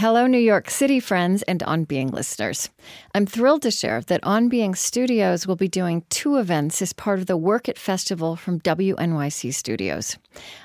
[0.00, 2.70] Hello, New York City friends and On Being listeners.
[3.14, 7.18] I'm thrilled to share that On Being Studios will be doing two events as part
[7.18, 10.16] of the Werk It Festival from WNYC Studios.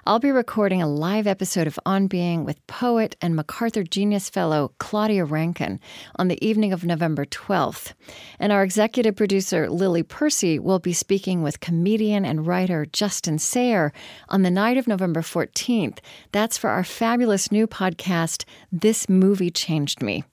[0.06, 4.72] I'll be recording a live episode of On Being with poet and MacArthur Genius Fellow
[4.78, 5.80] Claudia Rankine
[6.18, 7.94] on the evening of November 12th.
[8.40, 13.92] And our executive producer, Lily Percy, will be speaking with comedian and writer Justin Sayre
[14.30, 16.00] on the night of November 14th.
[16.32, 20.24] That's for our fabulous new podcast, This movie changed me.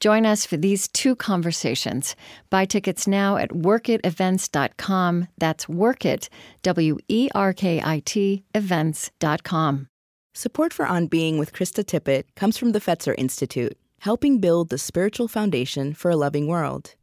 [0.00, 2.14] Join us for these two conversations.
[2.50, 5.28] Buy tickets now at werkitevents.com.
[5.38, 6.28] That's werkit,
[6.62, 9.88] W E R K I T, events.com.
[10.34, 14.78] Support for On Being with Krista Tippett comes from the Fetzer Institute, helping build the
[14.78, 16.94] spiritual foundation for a loving world.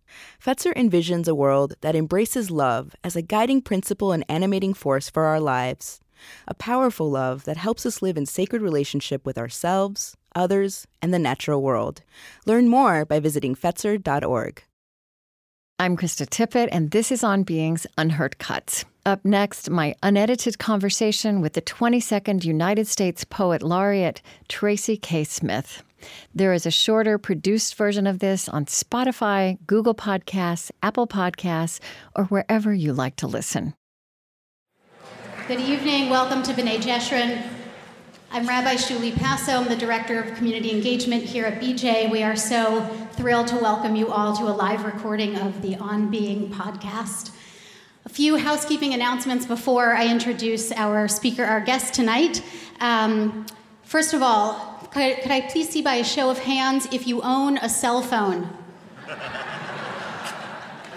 [0.41, 5.23] Fetzer envisions a world that embraces love as a guiding principle and animating force for
[5.23, 5.99] our lives.
[6.47, 11.19] A powerful love that helps us live in sacred relationship with ourselves, others, and the
[11.19, 12.01] natural world.
[12.45, 14.63] Learn more by visiting Fetzer.org.
[15.77, 18.85] I'm Krista Tippett, and this is On Being's Unheard Cuts.
[19.05, 25.23] Up next, my unedited conversation with the 22nd United States Poet Laureate, Tracy K.
[25.23, 25.83] Smith.
[26.33, 31.79] There is a shorter, produced version of this on Spotify, Google Podcasts, Apple Podcasts,
[32.15, 33.73] or wherever you like to listen.
[35.47, 36.09] Good evening.
[36.09, 37.54] Welcome to B'nai Jeshurun.
[38.31, 39.61] I'm Rabbi Shuli Passow.
[39.61, 42.11] I'm the Director of Community Engagement here at BJ.
[42.11, 46.09] We are so thrilled to welcome you all to a live recording of the On
[46.09, 47.31] Being podcast.
[48.05, 52.43] A few housekeeping announcements before I introduce our speaker, our guest tonight.
[52.81, 53.45] Um,
[53.83, 57.07] first of all, could I, could I please see by a show of hands if
[57.07, 58.49] you own a cell phone?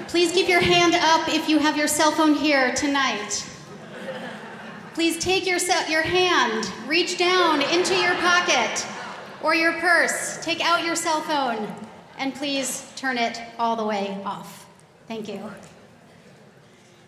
[0.09, 3.47] Please keep your hand up if you have your cell phone here tonight.
[4.99, 8.85] Please take your, your hand, reach down into your pocket
[9.45, 11.73] or your purse, take out your cell phone,
[12.19, 14.67] and please turn it all the way off.
[15.07, 15.41] Thank you.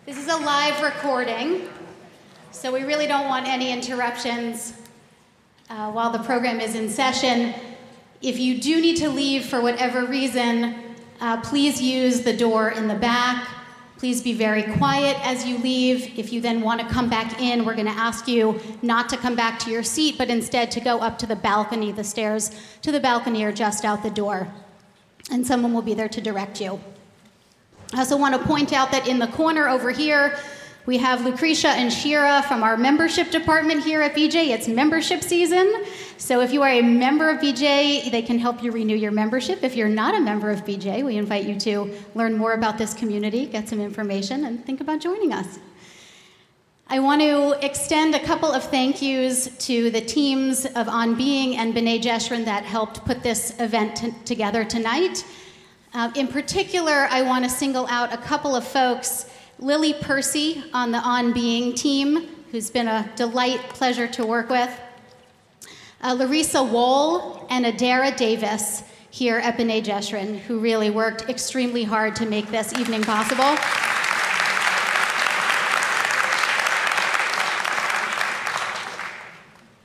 [0.05, 1.67] This is a live recording,
[2.51, 4.71] so we really don't want any interruptions
[5.69, 7.53] uh, while the program is in session.
[8.21, 12.87] If you do need to leave for whatever reason, uh, please use the door in
[12.87, 13.49] the back
[14.01, 16.17] Please be very quiet as you leave.
[16.17, 19.15] If you then want to come back in, we're going to ask you not to
[19.15, 22.49] come back to your seat, but instead to go up to the balcony, the stairs
[22.81, 24.51] to the balcony or just out the door.
[25.29, 26.81] And someone will be there to direct you.
[27.93, 30.35] I also want to point out that in the corner over here,
[30.87, 34.49] we have Lucretia and Shira from our membership department here at BJ.
[34.49, 35.85] It's membership season.
[36.17, 39.63] So if you are a member of BJ, they can help you renew your membership.
[39.63, 42.95] If you're not a member of BJ, we invite you to learn more about this
[42.95, 45.59] community, get some information, and think about joining us.
[46.87, 51.57] I want to extend a couple of thank yous to the teams of On Being
[51.57, 55.23] and B'nai Jeshurun that helped put this event t- together tonight.
[55.93, 59.30] Uh, in particular, I want to single out a couple of folks
[59.61, 64.75] Lily Percy on the On Being team, who's been a delight, pleasure to work with.
[66.01, 72.15] Uh, Larissa Wohl and Adara Davis here at B'nai Jeshurun, who really worked extremely hard
[72.15, 73.55] to make this evening possible.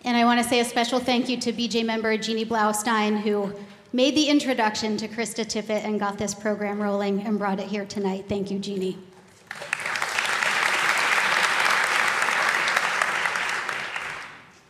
[0.06, 3.52] And I want to say a special thank you to BJ member Jeannie Blaustein, who
[3.92, 7.84] made the introduction to Krista Tippett and got this program rolling and brought it here
[7.84, 8.24] tonight.
[8.26, 8.96] Thank you, Jeannie.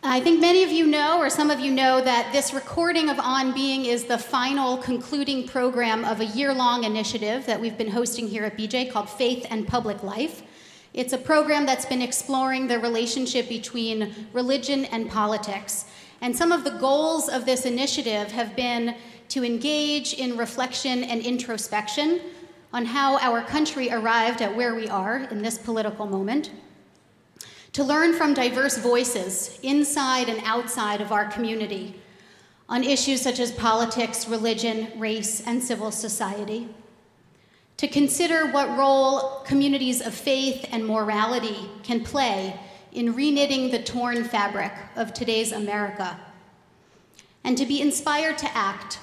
[0.09, 3.19] I think many of you know, or some of you know, that this recording of
[3.19, 7.89] On Being is the final concluding program of a year long initiative that we've been
[7.89, 10.43] hosting here at BJ called Faith and Public Life.
[10.93, 15.85] It's a program that's been exploring the relationship between religion and politics.
[16.21, 18.95] And some of the goals of this initiative have been
[19.27, 22.21] to engage in reflection and introspection
[22.71, 26.51] on how our country arrived at where we are in this political moment
[27.77, 31.93] to learn from diverse voices inside and outside of our community
[32.67, 36.67] on issues such as politics, religion, race, and civil society,
[37.77, 42.59] to consider what role communities of faith and morality can play
[42.93, 46.19] in reknitting the torn fabric of today's America,
[47.43, 48.97] and to be inspired to act,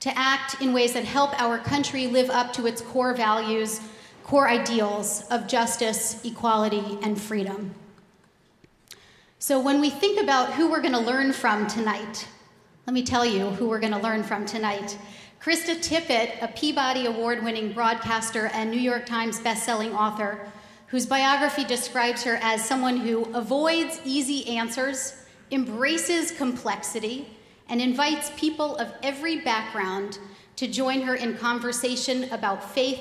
[0.00, 3.80] to act in ways that help our country live up to its core values,
[4.24, 7.72] core ideals of justice, equality, and freedom.
[9.42, 12.28] So, when we think about who we're going to learn from tonight,
[12.86, 14.98] let me tell you who we're going to learn from tonight.
[15.40, 20.46] Krista Tippett, a Peabody Award winning broadcaster and New York Times bestselling author,
[20.88, 27.26] whose biography describes her as someone who avoids easy answers, embraces complexity,
[27.70, 30.18] and invites people of every background
[30.56, 33.00] to join her in conversation about faith,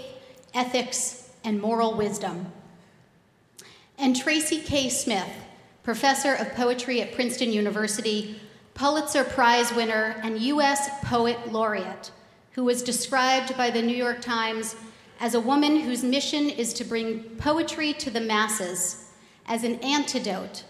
[0.54, 2.50] ethics, and moral wisdom.
[3.98, 4.88] And Tracy K.
[4.88, 5.28] Smith,
[5.90, 8.40] professor of poetry at Princeton University,
[8.76, 10.88] Pulitzer Prize winner, and U.S.
[11.04, 12.12] Poet Laureate,
[12.52, 14.76] who was described by the New York Times
[15.20, 19.10] as a woman whose mission is to bring poetry to the masses
[19.48, 20.64] as an antidote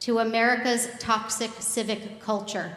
[0.00, 2.76] to America's toxic civic culture.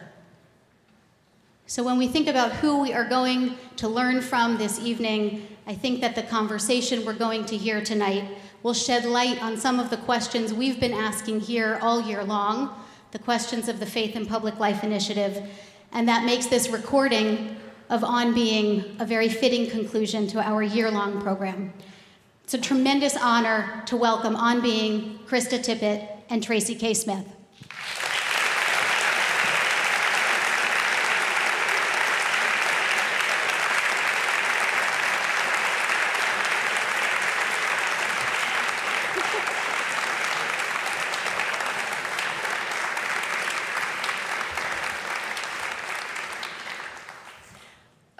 [1.66, 5.74] So, when we think about who we are going to learn from this evening, I
[5.74, 8.24] think that the conversation we're going to hear tonight
[8.62, 12.74] will shed light on some of the questions we've been asking here all year long,
[13.12, 15.42] the questions of the Faith and Public Life Initiative,
[15.92, 17.56] and that makes this recording
[17.88, 21.72] of On Being a very fitting conclusion to our year long program.
[22.44, 26.94] It's a tremendous honor to welcome On Being, Krista Tippett, and Tracy K.
[26.94, 27.26] Smith.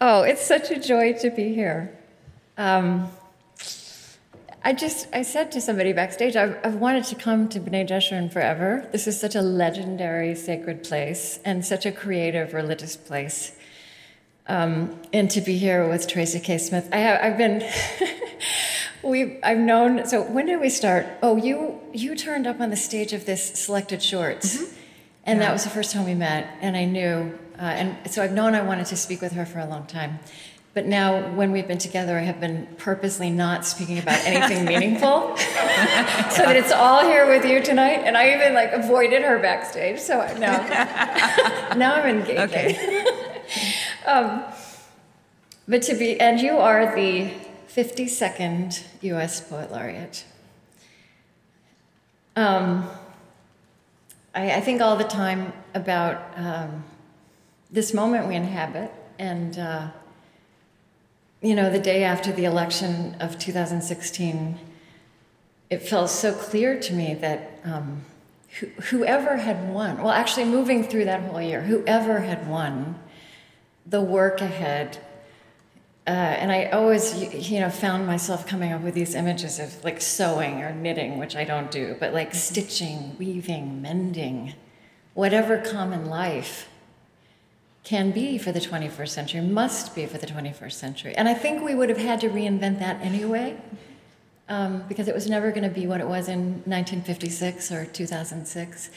[0.02, 1.92] Oh, it's such a joy to be here.
[2.56, 3.10] Um,
[4.62, 8.32] I just, I said to somebody backstage, I've, I've wanted to come to B'nai Jeshurun
[8.32, 8.88] forever.
[8.92, 13.56] This is such a legendary sacred place and such a creative religious place.
[14.46, 16.58] Um, and to be here with Tracy K.
[16.58, 17.68] Smith, I have, I've been,
[19.02, 20.06] we, I've known.
[20.06, 21.06] So when did we start?
[21.22, 24.74] Oh, you, you turned up on the stage of this Selected Shorts, mm-hmm.
[25.24, 25.46] and yeah.
[25.46, 26.56] that was the first time we met.
[26.60, 29.58] And I knew uh, and so I've known I wanted to speak with her for
[29.58, 30.18] a long time.
[30.72, 35.36] But now, when we've been together, I have been purposely not speaking about anything meaningful,
[35.36, 38.02] so that it's all here with you tonight.
[38.04, 40.56] And I even like avoided her backstage, so now,
[41.76, 42.44] now I'm engaging.
[42.44, 43.04] Okay.
[44.06, 44.44] um,
[45.68, 47.32] but to be, and you are the
[47.68, 49.40] 52nd U.S.
[49.40, 50.24] Poet Laureate.
[52.36, 52.88] Um,
[54.34, 56.22] I, I, think all the time about.
[56.36, 56.84] Um,
[57.70, 58.92] this moment we inhabit.
[59.18, 59.88] And, uh,
[61.40, 64.58] you know, the day after the election of 2016,
[65.68, 68.04] it felt so clear to me that um,
[68.60, 72.98] wh- whoever had won, well, actually, moving through that whole year, whoever had won,
[73.86, 74.98] the work ahead.
[76.06, 80.00] Uh, and I always, you know, found myself coming up with these images of like
[80.00, 84.54] sewing or knitting, which I don't do, but like stitching, weaving, mending,
[85.14, 86.68] whatever common life
[87.84, 91.14] can be for the 21st century, must be for the 21st century.
[91.16, 93.56] And I think we would have had to reinvent that anyway,
[94.48, 98.90] um, because it was never going to be what it was in 1956 or 2006.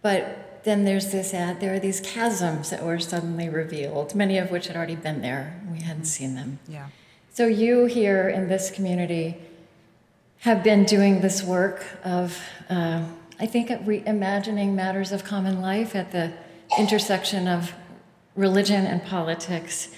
[0.00, 4.50] But then there's this ad, there are these chasms that were suddenly revealed, many of
[4.50, 5.60] which had already been there.
[5.70, 6.58] We hadn't seen them.
[6.66, 6.88] Yeah.
[7.32, 9.36] So you here in this community
[10.40, 12.38] have been doing this work of,
[12.70, 13.04] uh,
[13.40, 16.32] I think, reimagining matters of common life at the
[16.78, 17.74] intersection of
[18.34, 19.88] religion and politics.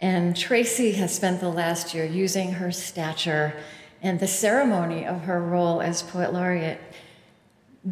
[0.00, 3.54] And Tracy has spent the last year using her stature
[4.02, 6.80] and the ceremony of her role as poet laureate,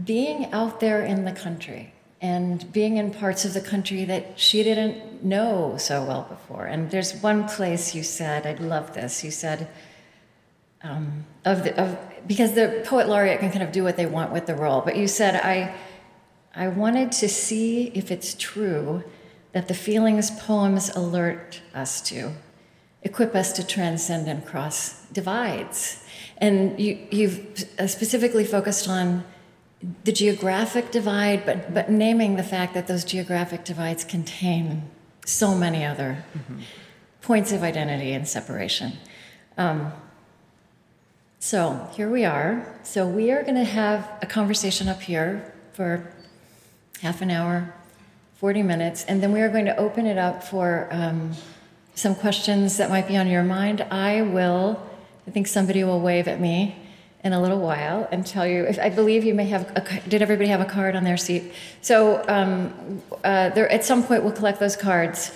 [0.04, 4.62] being out there in the country and being in parts of the country that she
[4.62, 6.66] didn't know so well before.
[6.66, 9.68] And there's one place you said, I love this, you said,
[10.82, 14.32] um, of the, of, because the poet laureate can kind of do what they want
[14.32, 15.74] with the role, but you said, I,
[16.54, 19.02] I wanted to see if it's true
[19.52, 22.32] that the feelings poems alert us to,
[23.02, 26.04] equip us to transcend and cross divides.
[26.38, 29.24] And you, you've uh, specifically focused on
[30.04, 34.82] the geographic divide, but, but naming the fact that those geographic divides contain
[35.24, 36.60] so many other mm-hmm.
[37.22, 38.92] points of identity and separation.
[39.56, 39.92] Um,
[41.38, 42.78] so here we are.
[42.82, 46.12] So we are going to have a conversation up here for
[47.00, 47.74] half an hour,
[48.40, 51.32] 40 minutes, and then we are going to open it up for um,
[51.94, 53.82] some questions that might be on your mind.
[53.90, 54.82] I will,
[55.28, 56.74] I think somebody will wave at me
[57.22, 60.22] in a little while and tell you if I believe you may have a, did
[60.22, 64.32] everybody have a card on their seat so um, uh, there at some point we'll
[64.32, 65.30] collect those cards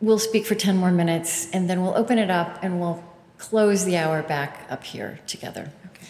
[0.00, 3.02] we'll speak for 10 more minutes and then we'll open it up and we'll
[3.36, 6.06] close the hour back up here together okay.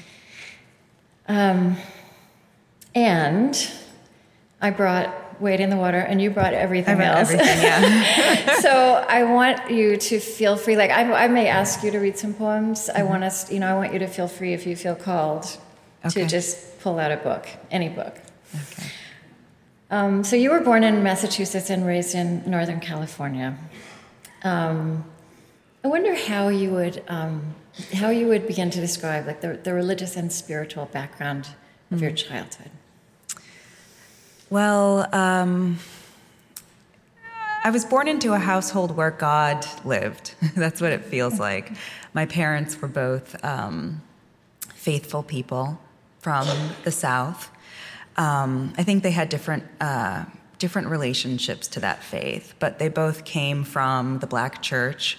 [1.26, 1.76] um,
[2.94, 3.70] and
[4.60, 7.30] I brought wade in the water and you brought everything I brought else.
[7.30, 8.60] Everything, yeah.
[8.60, 10.76] so I want you to feel free.
[10.76, 12.88] Like I, I, may ask you to read some poems.
[12.88, 12.98] Mm-hmm.
[12.98, 15.44] I want us, you know, I want you to feel free if you feel called
[16.04, 16.22] okay.
[16.22, 18.16] to just pull out a book, any book.
[18.54, 18.88] Okay.
[19.90, 23.56] Um, so you were born in Massachusetts and raised in Northern California.
[24.42, 25.04] Um,
[25.84, 27.54] I wonder how you would um,
[27.94, 31.48] how you would begin to describe like the, the religious and spiritual background
[31.90, 32.70] of your childhood.
[34.54, 35.80] Well, um,
[37.64, 40.36] I was born into a household where God lived.
[40.54, 41.72] That's what it feels like.
[42.12, 44.00] My parents were both um,
[44.72, 45.80] faithful people
[46.20, 46.46] from
[46.84, 47.50] the South.
[48.16, 50.24] Um, I think they had different uh,
[50.60, 55.18] different relationships to that faith, but they both came from the Black Church.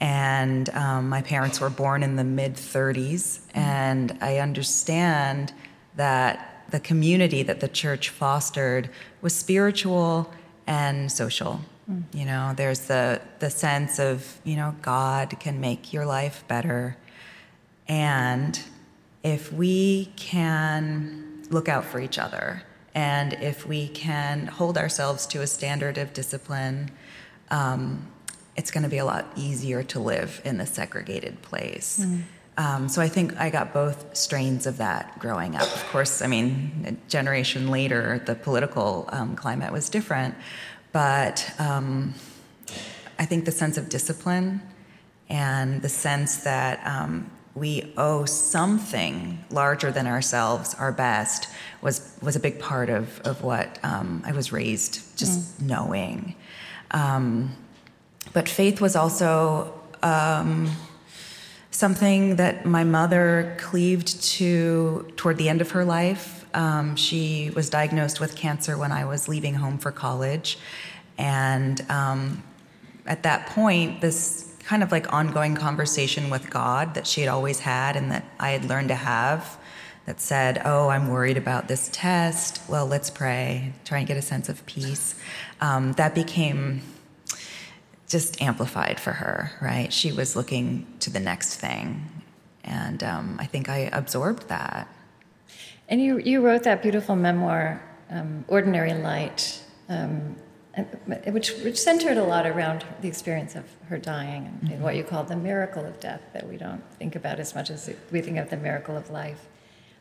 [0.00, 5.54] And um, my parents were born in the mid 30s, and I understand
[5.94, 10.32] that the community that the church fostered was spiritual
[10.66, 11.60] and social.
[11.90, 12.02] Mm.
[12.12, 16.96] You know, there's the the sense of you know God can make your life better,
[17.86, 18.60] and
[19.22, 22.62] if we can look out for each other,
[22.94, 26.90] and if we can hold ourselves to a standard of discipline,
[27.50, 28.10] um,
[28.56, 32.00] it's going to be a lot easier to live in the segregated place.
[32.00, 32.22] Mm.
[32.58, 35.62] Um, so I think I got both strains of that growing up.
[35.62, 40.34] Of course, I mean, a generation later, the political um, climate was different,
[40.92, 42.14] but um,
[43.18, 44.62] I think the sense of discipline
[45.28, 51.48] and the sense that um, we owe something larger than ourselves, our best,
[51.82, 55.66] was was a big part of of what um, I was raised just mm.
[55.66, 56.34] knowing.
[56.90, 57.54] Um,
[58.32, 59.72] but faith was also
[60.02, 60.70] um,
[61.76, 66.46] something that my mother cleaved to toward the end of her life.
[66.54, 70.58] Um, she was diagnosed with cancer when I was leaving home for college.
[71.18, 72.42] And um,
[73.04, 77.60] at that point, this kind of like ongoing conversation with God that she had always
[77.60, 79.58] had and that I had learned to have
[80.06, 82.62] that said, Oh, I'm worried about this test.
[82.70, 85.14] Well, let's pray, try and get a sense of peace.
[85.60, 86.80] Um, that became
[88.08, 89.92] just amplified for her, right?
[89.92, 92.08] She was looking to the next thing.
[92.64, 94.88] And um, I think I absorbed that.
[95.88, 100.36] And you, you wrote that beautiful memoir, um, Ordinary Light, um,
[101.26, 104.82] which, which centered a lot around the experience of her dying and, mm-hmm.
[104.82, 107.90] what you call the miracle of death that we don't think about as much as
[108.10, 109.46] we think of the miracle of life.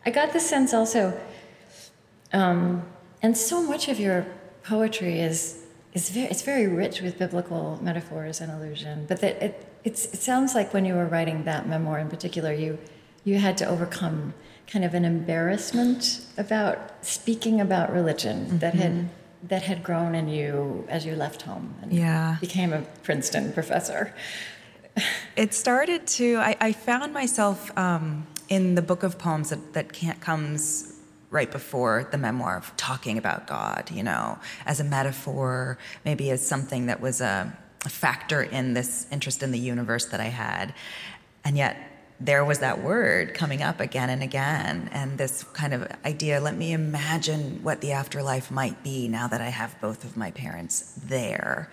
[0.06, 1.20] I got the sense also,
[2.34, 2.84] um,
[3.22, 4.26] and so much of your
[4.64, 5.65] poetry is
[5.96, 9.06] is very, it's very rich with biblical metaphors and allusion.
[9.08, 12.78] But that it, it sounds like when you were writing that memoir in particular, you,
[13.24, 14.34] you had to overcome
[14.68, 18.58] kind of an embarrassment about speaking about religion mm-hmm.
[18.60, 19.10] that had
[19.48, 22.38] that had grown in you as you left home and yeah.
[22.42, 24.14] became a Princeton professor.
[25.36, 26.38] It started to.
[26.38, 30.95] I, I found myself um, in the book of poems that, that can't comes
[31.36, 36.46] right before the memoir of talking about God, you know, as a metaphor, maybe as
[36.46, 40.74] something that was a, a factor in this interest in the universe that I had.
[41.44, 41.78] And yet,
[42.22, 46.56] there was that word coming up again and again, and this kind of idea let
[46.56, 50.94] me imagine what the afterlife might be now that I have both of my parents
[51.04, 51.70] there.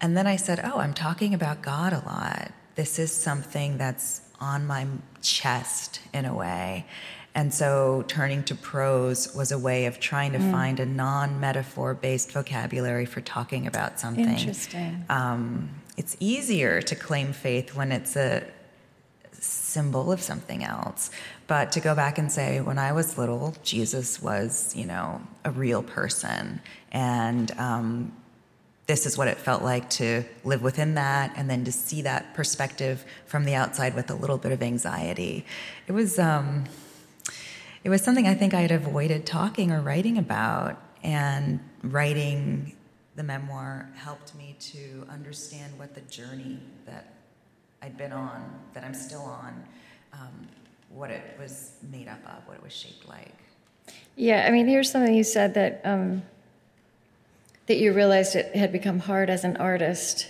[0.00, 2.52] And then I said, Oh, I'm talking about God a lot.
[2.76, 4.86] This is something that's on my
[5.20, 6.86] chest in a way.
[7.34, 10.50] And so turning to prose was a way of trying to mm.
[10.50, 14.28] find a non metaphor based vocabulary for talking about something.
[14.28, 15.04] Interesting.
[15.08, 18.44] Um, it's easier to claim faith when it's a
[19.32, 21.10] symbol of something else.
[21.46, 25.50] But to go back and say, when I was little, Jesus was, you know, a
[25.50, 26.60] real person.
[26.90, 28.12] And um,
[28.86, 32.34] this is what it felt like to live within that and then to see that
[32.34, 35.46] perspective from the outside with a little bit of anxiety.
[35.86, 36.18] It was.
[36.18, 36.64] Um,
[37.82, 40.80] it was something I think I had avoided talking or writing about.
[41.02, 42.76] And writing
[43.16, 47.14] the memoir helped me to understand what the journey that
[47.82, 48.42] I'd been on,
[48.74, 49.64] that I'm still on,
[50.12, 50.48] um,
[50.90, 53.34] what it was made up of, what it was shaped like.
[54.16, 56.22] Yeah, I mean, here's something you said that um,
[57.66, 60.28] that you realized it had become hard as an artist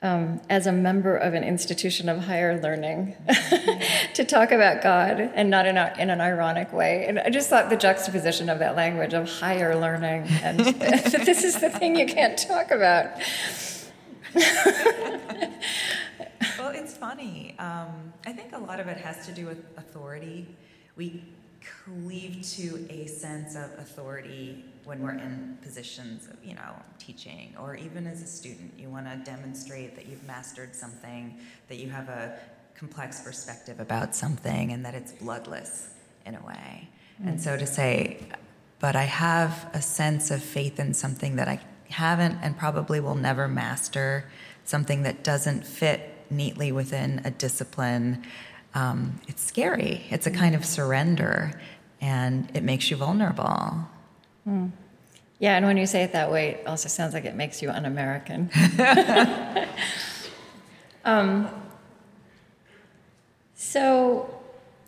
[0.00, 3.16] um, as a member of an institution of higher learning
[4.14, 7.06] to talk about God and not in, a, in an ironic way.
[7.06, 11.60] And I just thought the juxtaposition of that language of higher learning and this is
[11.60, 13.10] the thing you can't talk about.
[16.58, 17.56] well, it's funny.
[17.58, 20.46] Um, I think a lot of it has to do with authority.
[20.94, 21.24] We
[21.84, 27.74] cleave to a sense of authority when we're in positions of, you know, teaching or
[27.74, 28.72] even as a student.
[28.78, 31.36] You want to demonstrate that you've mastered something,
[31.68, 32.38] that you have a
[32.74, 35.88] complex perspective about something, and that it's bloodless
[36.24, 36.88] in a way.
[37.20, 37.28] Mm-hmm.
[37.28, 38.18] And so to say,
[38.78, 41.60] but I have a sense of faith in something that I
[41.90, 44.24] haven't and probably will never master,
[44.64, 48.24] something that doesn't fit neatly within a discipline.
[48.78, 50.04] Um, it's scary.
[50.10, 51.52] It's a kind of surrender,
[52.00, 53.88] and it makes you vulnerable.
[54.46, 54.70] Mm.
[55.40, 57.70] Yeah, and when you say it that way, it also sounds like it makes you
[57.70, 58.50] un American.
[61.04, 61.48] um,
[63.54, 64.32] so,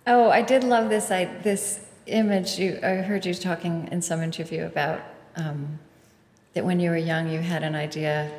[0.06, 2.59] oh, I did love this, I, this image.
[2.59, 5.00] You, I heard you talking in some interview about
[5.35, 5.80] um,
[6.54, 8.30] that when you were young, you had an idea,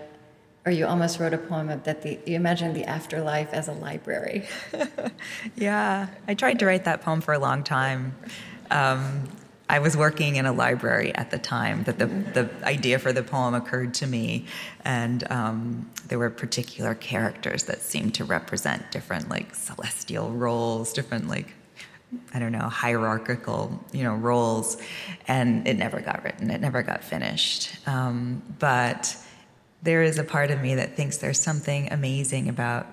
[0.66, 4.48] or you almost wrote a poem that the, you imagined the afterlife as a library.
[5.56, 8.16] yeah, I tried to write that poem for a long time.
[8.70, 9.28] Um,
[9.68, 13.24] I was working in a library at the time that the, the idea for the
[13.24, 14.46] poem occurred to me,
[14.84, 21.30] and um, there were particular characters that seemed to represent different, like celestial roles, different,
[21.30, 21.54] like
[22.34, 24.76] I don't know, hierarchical, you know, roles,
[25.30, 26.52] and it never got written.
[26.52, 27.72] It never got finished.
[27.88, 29.16] Um, but
[29.82, 32.88] there is a part of me that thinks there's something amazing about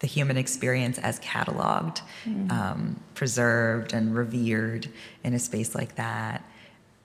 [0.00, 2.50] the human experience as cataloged, mm.
[2.50, 4.88] um, preserved, and revered
[5.22, 6.44] in a space like that.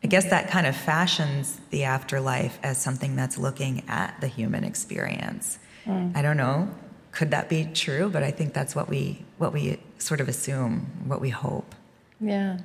[0.04, 4.64] I guess that kind of fashions the afterlife as something that's looking at the human
[4.64, 5.60] experience.
[5.86, 6.16] Mm.
[6.16, 6.70] I don't know.
[7.12, 8.10] Could that be true?
[8.10, 11.76] But I think that's what we what we sort of assume, what we hope.
[12.22, 12.60] Yeah.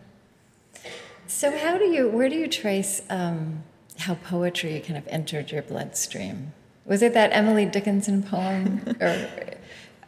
[1.26, 2.08] So how do you?
[2.08, 3.62] Where do you trace um,
[3.98, 6.52] how poetry kind of entered your bloodstream?
[6.84, 9.28] Was it that Emily Dickinson poem, or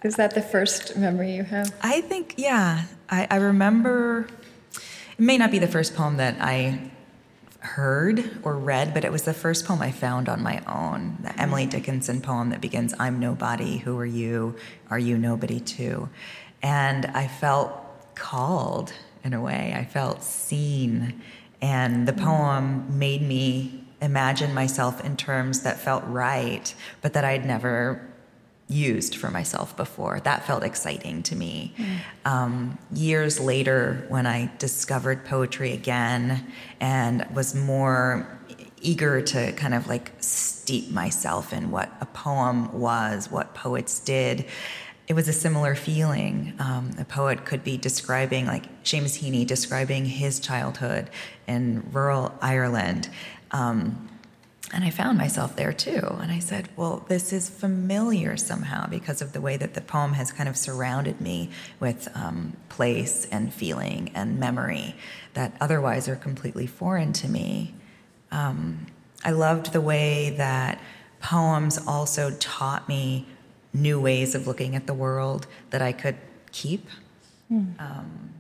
[0.02, 1.75] is that the first memory you have?
[1.81, 2.85] I think, yeah.
[3.09, 4.28] I, I remember,
[4.75, 6.90] it may not be the first poem that I
[7.61, 11.16] heard or read, but it was the first poem I found on my own.
[11.23, 11.71] The Emily mm-hmm.
[11.71, 14.57] Dickinson poem that begins, I'm nobody, who are you?
[14.90, 16.09] Are you nobody too?
[16.62, 17.73] And I felt
[18.14, 18.93] called
[19.25, 19.75] in a way.
[19.76, 21.21] I felt seen.
[21.60, 27.46] And the poem made me imagine myself in terms that felt right, but that I'd
[27.46, 28.06] never
[28.68, 30.20] used for myself before.
[30.20, 31.75] That felt exciting to me.
[31.76, 31.97] Mm.
[32.30, 38.38] Um, years later, when I discovered poetry again and was more
[38.80, 44.47] eager to kind of like steep myself in what a poem was, what poets did,
[45.08, 46.54] it was a similar feeling.
[46.58, 51.10] Um, a poet could be describing, like Seamus Heaney, describing his childhood
[51.47, 53.08] in rural Ireland.
[53.52, 54.08] Um,
[54.75, 56.00] and I found myself there too.
[56.21, 60.14] And I said, well, this is familiar somehow because of the way that the poem
[60.14, 64.97] has kind of surrounded me with um, place and feeling and memory
[65.34, 67.75] that otherwise are completely foreign to me.
[68.32, 68.86] Um,
[69.25, 70.80] I loved the way that
[71.21, 73.26] poems also taught me
[73.76, 76.17] new ways of looking at the world that I could
[76.52, 76.86] keep.
[77.52, 77.80] Mm.
[77.80, 78.30] Um,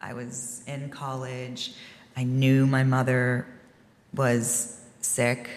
[0.00, 1.74] I was in college.
[2.16, 3.46] I knew my mother
[4.14, 5.48] was sick.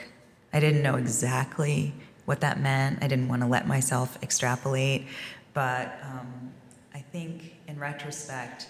[0.54, 1.94] I didn't know exactly
[2.26, 3.04] what that meant.
[3.04, 5.08] I didn't want to let myself extrapolate.
[5.54, 6.52] But um,
[6.94, 8.68] I think in retrospect,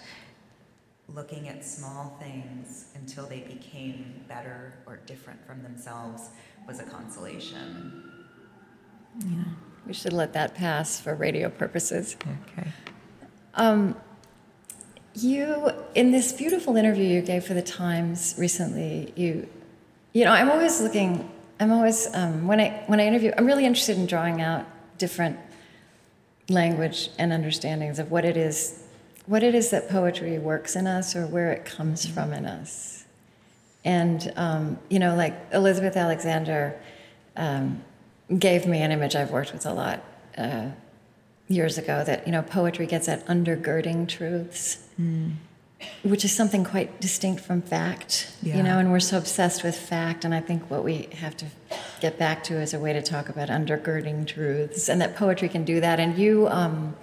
[1.14, 6.30] looking at small things until they became better or different from themselves
[6.66, 8.12] was a consolation.
[9.24, 9.44] Yeah,
[9.88, 12.14] we should let that pass for radio purposes.
[12.52, 12.68] Okay.
[13.54, 13.96] Um,
[15.14, 19.48] you, in this beautiful interview you gave for the Times recently, you
[20.12, 21.30] you know, I'm always looking.
[21.60, 23.32] I'm always um, when I when I interview.
[23.36, 24.66] I'm really interested in drawing out
[24.98, 25.38] different
[26.48, 28.84] language and understandings of what it is,
[29.26, 33.04] what it is that poetry works in us, or where it comes from in us.
[33.84, 36.80] And um, you know, like Elizabeth Alexander
[37.36, 37.82] um,
[38.36, 40.02] gave me an image I've worked with a lot
[40.36, 40.70] uh,
[41.48, 42.04] years ago.
[42.04, 44.78] That you know, poetry gets at undergirding truths.
[45.00, 45.36] Mm
[46.02, 48.56] which is something quite distinct from fact, yeah.
[48.56, 50.24] you know, and we're so obsessed with fact.
[50.24, 51.46] And I think what we have to
[52.00, 55.64] get back to is a way to talk about undergirding truths, and that poetry can
[55.64, 56.00] do that.
[56.00, 56.96] And you, um,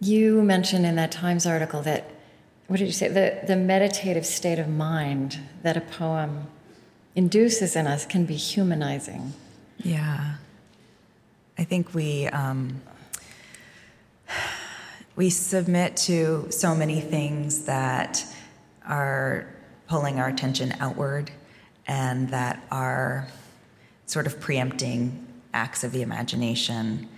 [0.00, 2.10] you mentioned in that Times article that
[2.66, 3.08] what did you say?
[3.08, 6.46] The the meditative state of mind that a poem
[7.14, 9.34] induces in us can be humanizing.
[9.84, 10.36] Yeah,
[11.58, 12.26] I think we.
[12.28, 12.80] Um,
[15.16, 18.24] we submit to so many things that
[18.86, 19.46] are
[19.86, 21.30] pulling our attention outward
[21.86, 23.28] and that are
[24.06, 27.08] sort of preempting acts of the imagination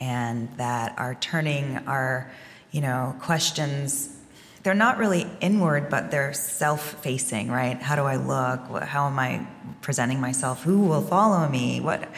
[0.00, 2.30] and that are turning our
[2.70, 4.17] you know questions
[4.62, 7.80] they're not really inward but they're self-facing right?
[7.80, 8.82] How do i look?
[8.82, 9.46] How am i
[9.82, 10.62] presenting myself?
[10.62, 11.80] Who will follow me?
[11.80, 12.08] What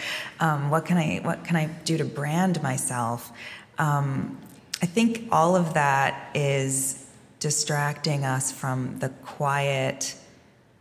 [0.40, 3.32] um, what can i what can i do to brand myself?
[3.78, 4.38] Um,
[4.82, 7.06] I think all of that is
[7.38, 10.14] distracting us from the quiet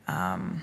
[0.08, 0.62] um,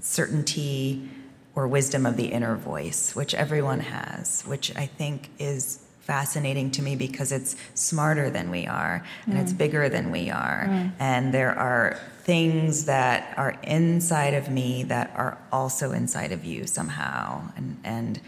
[0.00, 1.08] certainty
[1.54, 6.82] or wisdom of the inner voice, which everyone has, which I think is fascinating to
[6.82, 9.42] me because it's smarter than we are and mm.
[9.42, 10.66] it's bigger than we are.
[10.68, 10.92] Mm.
[11.00, 16.64] And there are things that are inside of me that are also inside of you
[16.66, 17.42] somehow.
[17.56, 18.20] And, and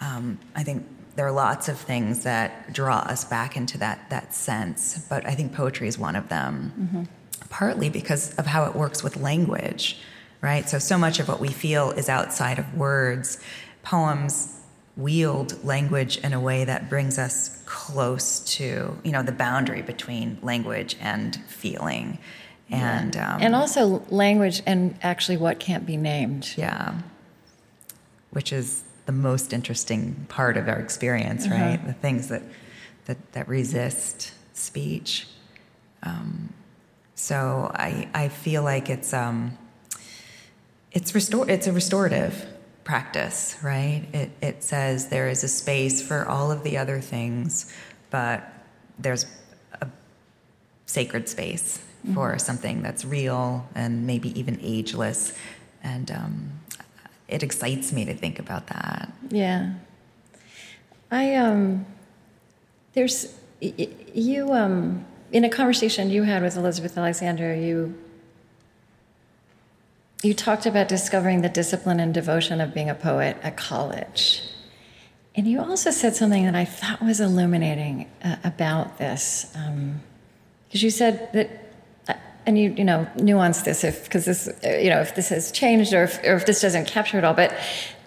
[0.00, 4.34] um, I think there are lots of things that draw us back into that, that
[4.34, 7.02] sense, but I think poetry is one of them, mm-hmm.
[7.50, 10.00] partly because of how it works with language,
[10.40, 10.66] right?
[10.66, 13.38] So, so much of what we feel is outside of words.
[13.82, 14.61] Poems
[14.96, 20.38] wield language in a way that brings us close to, you know, the boundary between
[20.42, 22.18] language and feeling.
[22.70, 26.54] And, um, and also language and actually what can't be named.
[26.56, 27.00] Yeah.
[28.30, 31.54] Which is the most interesting part of our experience, uh-huh.
[31.54, 31.86] right?
[31.86, 32.42] The things that
[33.06, 35.26] that that resist speech.
[36.02, 36.52] Um,
[37.14, 39.58] so I I feel like it's um,
[40.92, 42.46] it's restore it's a restorative
[42.84, 44.04] practice, right?
[44.12, 47.72] It it says there is a space for all of the other things,
[48.10, 48.52] but
[48.98, 49.26] there's
[49.80, 49.88] a
[50.86, 52.14] sacred space mm-hmm.
[52.14, 55.32] for something that's real and maybe even ageless,
[55.82, 56.60] and um,
[57.28, 59.12] it excites me to think about that.
[59.30, 59.74] Yeah.
[61.10, 61.84] I um
[62.94, 67.94] there's you um in a conversation you had with Elizabeth Alexander you
[70.22, 74.42] you talked about discovering the discipline and devotion of being a poet at college.
[75.34, 79.46] And you also said something that I thought was illuminating uh, about this.
[79.52, 80.00] Because um,
[80.70, 81.62] you said that
[82.46, 85.92] and you you know nuance this if because this you know if this has changed
[85.92, 87.54] or if, or if this doesn't capture it all but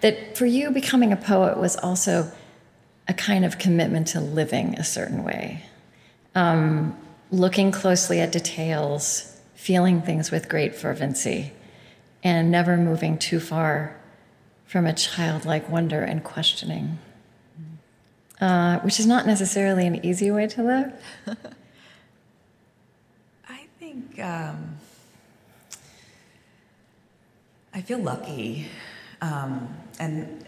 [0.00, 2.30] that for you becoming a poet was also
[3.08, 5.62] a kind of commitment to living a certain way
[6.34, 6.96] um,
[7.30, 11.52] looking closely at details feeling things with great fervency
[12.26, 13.96] and never moving too far
[14.66, 16.98] from a childlike wonder and questioning
[18.40, 20.92] uh, which is not necessarily an easy way to live
[23.48, 24.76] I think um,
[27.76, 28.68] I feel lucky,
[29.20, 29.68] um,
[30.00, 30.46] and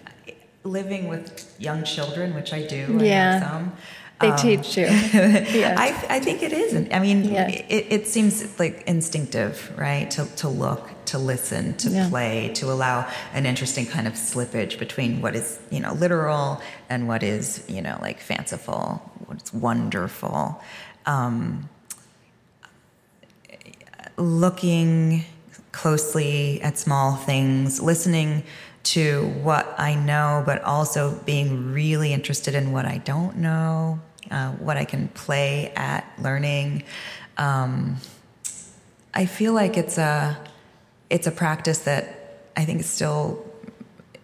[0.64, 2.98] living with young children, which I do.
[3.02, 3.36] Yeah.
[3.36, 3.72] I some,
[4.20, 4.84] they um, teach you.
[4.86, 5.76] yeah.
[5.78, 6.88] I, I think it is.
[6.92, 7.48] I mean, yeah.
[7.48, 10.10] it, it seems like instinctive, right?
[10.12, 12.08] To, to look, to listen, to yeah.
[12.08, 17.06] play, to allow an interesting kind of slippage between what is, you know, literal and
[17.06, 20.60] what is, you know, like fanciful, what's wonderful.
[21.06, 21.68] Um,
[24.16, 25.24] looking
[25.70, 28.42] closely at small things, listening
[28.82, 34.52] to what I know, but also being really interested in what I don't know, uh,
[34.52, 36.84] what I can play at learning.
[37.36, 37.96] Um,
[39.14, 40.38] I feel like it's a
[41.10, 43.44] it's a practice that I think is still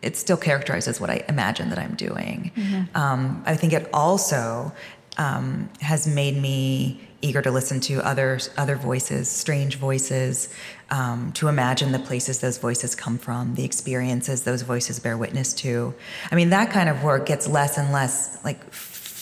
[0.03, 2.53] it still characterizes what I imagine that I'm doing.
[2.55, 2.97] Mm-hmm.
[2.97, 4.73] Um, I think it also
[5.17, 10.53] um, has made me eager to listen to other other voices, strange voices,
[10.91, 15.55] um, to imagine the places those voices come from, the experiences those voices bear witness
[15.55, 15.95] to.
[16.31, 18.73] I mean, that kind of work gets less and less like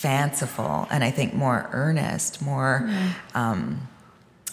[0.03, 3.39] fanciful, and I think more earnest, more mm-hmm.
[3.39, 3.89] um,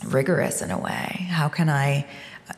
[0.05, 1.27] rigorous in a way.
[1.29, 2.07] How can I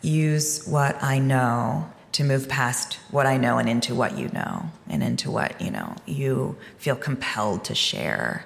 [0.02, 1.92] use what I know?
[2.12, 5.72] to move past what I know and into what you know and into what you
[5.72, 8.46] know you feel compelled to share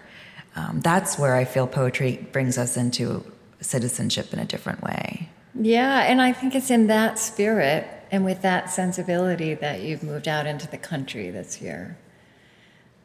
[0.56, 3.26] um, that's where I feel poetry brings us into
[3.60, 5.30] citizenship in a different way.
[5.54, 10.28] Yeah, and I think it's in that spirit and with that sensibility that you've moved
[10.28, 11.98] out into the country this year,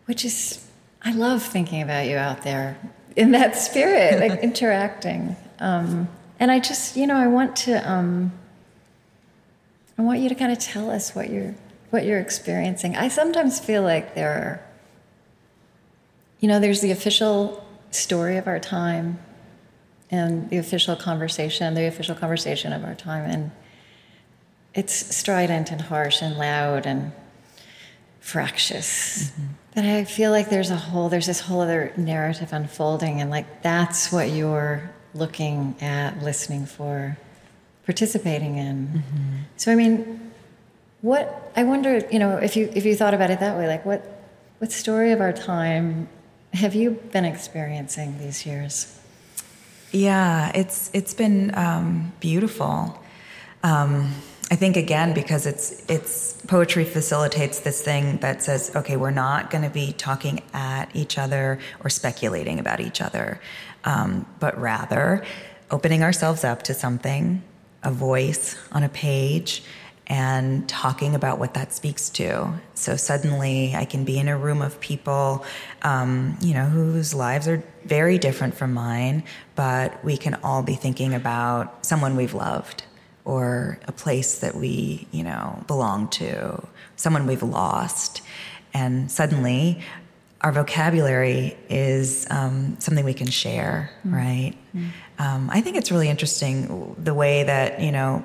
[0.06, 0.66] which is,
[1.02, 2.78] I love thinking about you out there
[3.16, 5.36] in that spirit, like interacting.
[5.58, 6.08] Um,
[6.38, 8.32] and I just, you know, I want to, um,
[9.98, 11.54] I want you to kind of tell us what you're,
[11.90, 12.96] what you're experiencing.
[12.96, 14.70] I sometimes feel like there are
[16.40, 19.18] you know, there's the official story of our time
[20.10, 23.30] and the official conversation, the official conversation of our time.
[23.30, 23.50] And
[24.74, 27.12] it's strident and harsh and loud and
[28.20, 29.30] fractious.
[29.30, 29.46] Mm-hmm.
[29.74, 33.62] But I feel like there's a whole, there's this whole other narrative unfolding, and like
[33.62, 37.16] that's what you're looking at, listening for,
[37.84, 38.88] participating in.
[38.88, 39.36] Mm-hmm.
[39.56, 40.32] So I mean,
[41.02, 43.86] what I wonder, you know, if you if you thought about it that way, like
[43.86, 44.22] what
[44.58, 46.08] what story of our time
[46.52, 48.98] have you been experiencing these years?
[49.92, 53.00] Yeah, it's it's been um, beautiful.
[53.62, 54.14] Um,
[54.52, 59.48] I think again because it's it's poetry facilitates this thing that says, okay, we're not
[59.48, 63.40] going to be talking at each other or speculating about each other,
[63.84, 65.24] um, but rather
[65.70, 67.44] opening ourselves up to something,
[67.84, 69.62] a voice on a page,
[70.08, 72.52] and talking about what that speaks to.
[72.74, 75.44] So suddenly I can be in a room of people,
[75.82, 79.22] um, you know, whose lives are very different from mine,
[79.54, 82.82] but we can all be thinking about someone we've loved
[83.24, 86.62] or a place that we, you know, belong to,
[86.96, 88.22] someone we've lost.
[88.72, 89.82] And suddenly
[90.40, 94.54] our vocabulary is um, something we can share, mm right?
[94.74, 98.24] mm Um, I think it's really interesting the way that, you know,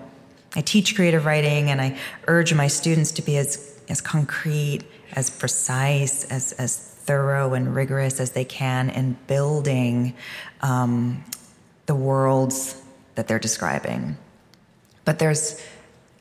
[0.55, 5.29] I teach creative writing and I urge my students to be as, as concrete, as
[5.29, 10.15] precise, as, as thorough and rigorous as they can in building
[10.62, 11.23] um,
[11.86, 12.81] the worlds
[13.15, 14.17] that they're describing.
[15.05, 15.61] But there's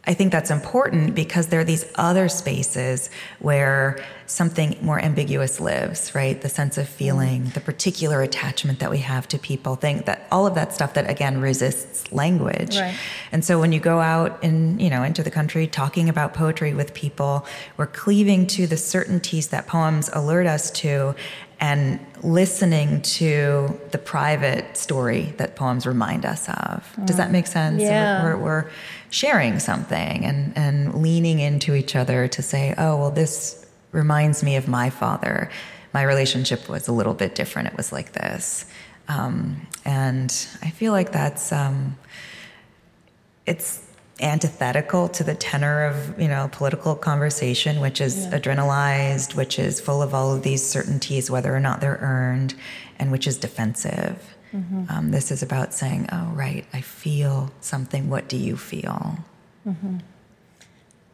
[0.06, 6.14] I think that's important because there are these other spaces where something more ambiguous lives,
[6.14, 6.40] right?
[6.40, 10.46] The sense of feeling, the particular attachment that we have to people, think that all
[10.46, 12.76] of that stuff that again resists language.
[12.76, 12.94] Right.
[13.32, 16.74] And so when you go out in, you know, into the country talking about poetry
[16.74, 17.46] with people,
[17.78, 21.14] we're cleaving to the certainties that poems alert us to
[21.60, 26.90] and listening to the private story that poems remind us of.
[27.04, 27.80] Does that make sense?
[27.80, 28.24] Yeah.
[28.24, 28.70] We're, we're,
[29.14, 34.56] sharing something and, and leaning into each other to say, oh, well, this reminds me
[34.56, 35.48] of my father.
[35.92, 37.68] My relationship was a little bit different.
[37.68, 38.64] It was like this.
[39.06, 40.30] Um, and
[40.62, 41.96] I feel like that's, um,
[43.46, 43.83] it's
[44.20, 48.38] antithetical to the tenor of you know political conversation which is yeah.
[48.38, 52.54] adrenalized which is full of all of these certainties whether or not they're earned
[53.00, 54.84] and which is defensive mm-hmm.
[54.88, 59.18] um, this is about saying oh right i feel something what do you feel
[59.66, 59.96] mm-hmm.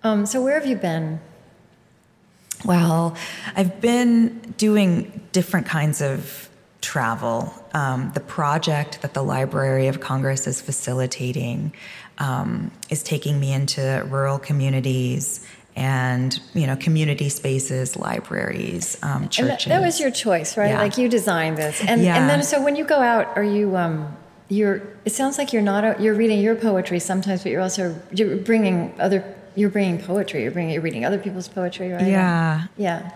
[0.02, 1.18] um, so where have you been
[2.66, 3.16] well
[3.56, 7.52] i've been doing different kinds of travel.
[7.74, 11.72] Um, the project that the Library of Congress is facilitating
[12.20, 15.44] um, is taking me into rural communities
[15.76, 20.70] and you know community spaces libraries um, churches that, that, was your choice right?
[20.70, 20.78] Yeah.
[20.78, 21.82] like you designed this.
[21.84, 22.16] And, yeah.
[22.16, 24.16] and then so when you go out are you um,
[24.48, 28.00] you're it sounds like you're not a, you're reading your poetry sometimes but you're also
[28.12, 32.06] you're bringing other you're bringing poetry you're bringing you're reading other people's poetry right?
[32.06, 32.66] Yeah.
[32.76, 33.12] Yeah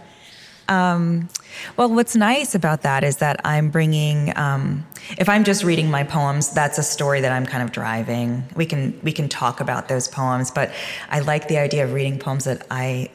[0.69, 1.29] um,
[1.77, 4.37] well, what's nice about that is that I'm bringing.
[4.37, 4.87] Um,
[5.19, 8.45] if I'm just reading my poems, that's a story that I'm kind of driving.
[8.57, 10.73] We can we can talk about those poems, but
[11.11, 13.11] I like the idea of reading poems that I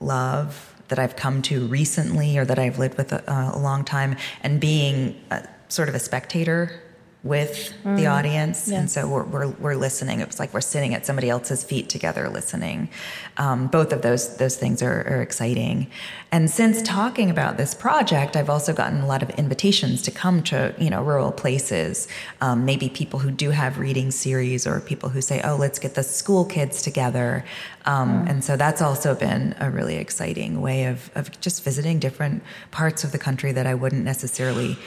[0.00, 3.22] love, that I've come to recently, or that I've lived with a,
[3.54, 6.80] a long time, and being a, sort of a spectator
[7.26, 7.96] with mm.
[7.96, 8.70] the audience.
[8.70, 10.20] And so we're, we're, we're, listening.
[10.20, 12.88] It's like we're sitting at somebody else's feet together listening.
[13.36, 15.88] Um, both of those, those things are, are, exciting.
[16.32, 20.42] And since talking about this project, I've also gotten a lot of invitations to come
[20.44, 22.08] to, you know, rural places.
[22.40, 25.94] Um, maybe people who do have reading series or people who say, oh, let's get
[25.94, 27.44] the school kids together.
[27.84, 28.30] Um, mm.
[28.30, 33.04] And so that's also been a really exciting way of, of just visiting different parts
[33.04, 34.78] of the country that I wouldn't necessarily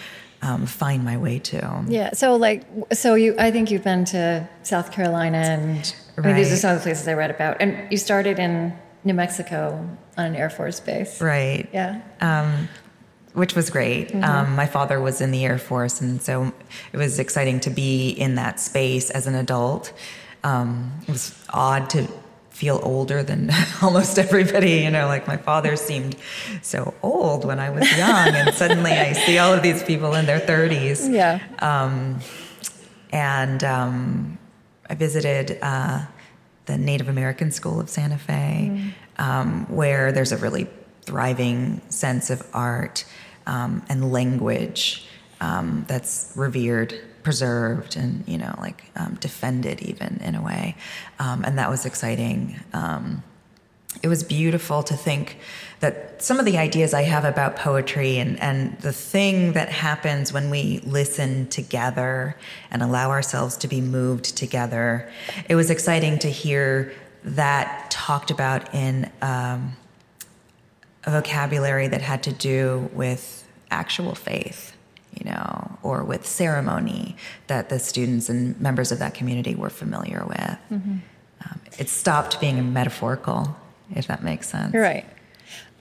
[0.42, 1.86] um, find my way to.
[1.88, 2.12] Yeah.
[2.14, 6.52] So like, so you, I think you've been to South Carolina, and I mean, these
[6.52, 7.58] are some of the places I read about.
[7.60, 8.74] And you started in
[9.04, 11.68] New Mexico on an Air Force base, right?
[11.74, 12.02] Yeah.
[12.22, 12.70] Um,
[13.34, 14.10] which was great.
[14.10, 14.24] Mm-hmm.
[14.24, 16.52] Um, my father was in the Air Force, and so
[16.94, 19.94] it was exciting to be in that space as an adult.
[20.44, 22.08] Um, it was odd to
[22.60, 23.50] feel older than
[23.82, 24.82] almost everybody.
[24.82, 26.18] You know, like my father seemed
[26.62, 30.26] so old when I was young, and suddenly I see all of these people in
[30.26, 31.12] their 30s.
[31.12, 31.40] Yeah.
[31.60, 32.20] Um,
[33.12, 34.38] and um,
[34.90, 36.06] I visited uh,
[36.66, 38.94] the Native American School of Santa Fe, mm.
[39.24, 40.68] um, where there's a really
[41.04, 43.06] thriving sense of art
[43.48, 45.08] um, and language
[45.40, 50.76] um, that's revered preserved and you know like um, defended even in a way.
[51.20, 52.60] Um, and that was exciting.
[52.74, 53.24] Um,
[54.04, 55.38] it was beautiful to think
[55.80, 60.32] that some of the ideas I have about poetry and, and the thing that happens
[60.32, 62.36] when we listen together
[62.70, 65.10] and allow ourselves to be moved together,
[65.50, 69.76] it was exciting to hear that talked about in um,
[71.04, 74.76] a vocabulary that had to do with actual faith
[75.14, 77.16] you know, or with ceremony
[77.48, 80.58] that the students and members of that community were familiar with.
[80.72, 80.98] Mm-hmm.
[81.46, 83.56] Um, it stopped being metaphorical,
[83.96, 84.74] if that makes sense.
[84.74, 85.06] Right.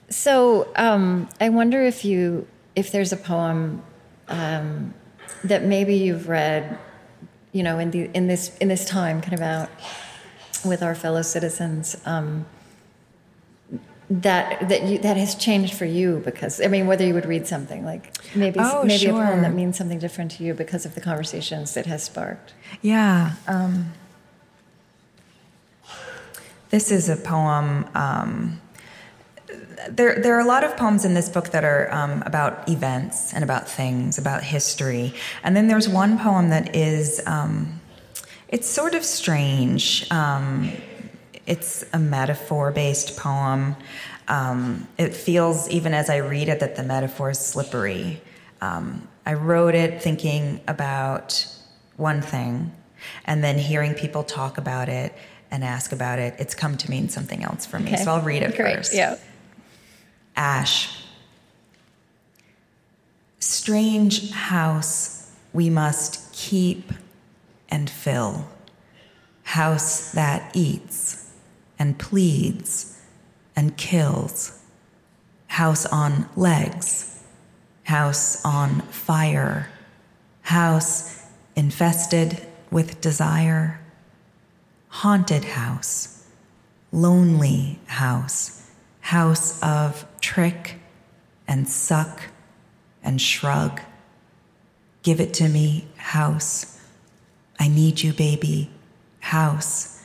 [0.09, 3.83] So um, I wonder if you, if there's a poem
[4.27, 4.93] um,
[5.43, 6.77] that maybe you've read,
[7.51, 9.69] you know, in the in this in this time, kind of out,
[10.65, 12.45] with our fellow citizens um,
[14.09, 17.45] that that you, that has changed for you because I mean whether you would read
[17.45, 20.95] something like maybe Oh, maybe a poem that means something different to you because of
[20.95, 22.53] the conversations it has sparked.
[22.81, 23.33] Yeah.
[23.47, 23.93] Um,
[26.71, 27.87] this is a poem.
[27.95, 28.61] Um,
[29.89, 33.33] there, there are a lot of poems in this book that are um, about events
[33.33, 35.13] and about things, about history.
[35.43, 37.79] And then there's one poem that is, um,
[38.49, 40.09] it's sort of strange.
[40.11, 40.71] Um,
[41.49, 43.75] it's a metaphor based poem.
[44.27, 48.21] Um, it feels, even as I read it, that the metaphor is slippery.
[48.61, 51.47] Um, I wrote it thinking about
[51.97, 52.71] one thing,
[53.25, 55.11] and then hearing people talk about it
[55.49, 57.93] and ask about it, it's come to mean something else for me.
[57.93, 58.03] Okay.
[58.03, 58.75] So I'll read it Great.
[58.77, 58.93] first.
[58.93, 59.17] Yeah.
[60.35, 61.03] Ash.
[63.39, 66.93] Strange house we must keep
[67.69, 68.47] and fill.
[69.43, 71.28] House that eats
[71.79, 73.01] and pleads
[73.55, 74.61] and kills.
[75.47, 77.23] House on legs.
[77.83, 79.69] House on fire.
[80.41, 83.79] House infested with desire.
[84.89, 86.27] Haunted house.
[86.91, 88.69] Lonely house.
[88.99, 90.75] House of trick
[91.47, 92.21] and suck
[93.03, 93.81] and shrug.
[95.01, 96.79] Give it to me, house.
[97.59, 98.69] I need you, baby.
[99.19, 99.98] House.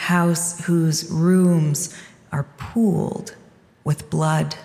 [0.00, 1.94] House whose rooms
[2.32, 3.36] are pooled
[3.84, 4.56] with blood.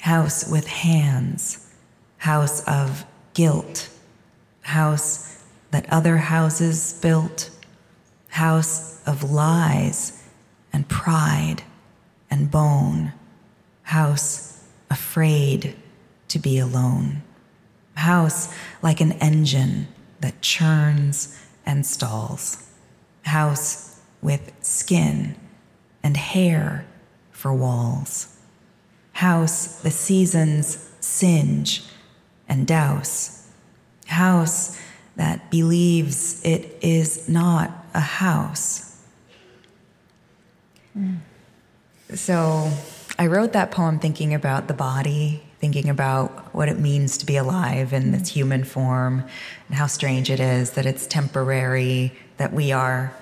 [0.00, 1.72] House with hands.
[2.18, 3.88] House of guilt.
[4.60, 7.48] House that other houses built.
[8.28, 10.22] House of lies
[10.70, 11.62] and pride
[12.30, 13.14] and bone.
[13.84, 15.74] House afraid
[16.28, 17.22] to be alone.
[17.94, 19.88] House like an engine
[20.20, 22.70] that churns and stalls.
[23.22, 23.93] House
[24.24, 25.36] with skin
[26.02, 26.86] and hair
[27.30, 28.36] for walls.
[29.12, 31.84] House the seasons singe
[32.48, 33.48] and douse.
[34.06, 34.80] House
[35.16, 38.98] that believes it is not a house.
[42.14, 42.70] So
[43.18, 47.36] I wrote that poem thinking about the body, thinking about what it means to be
[47.36, 49.24] alive in this human form,
[49.68, 53.12] and how strange it is that it's temporary, that we are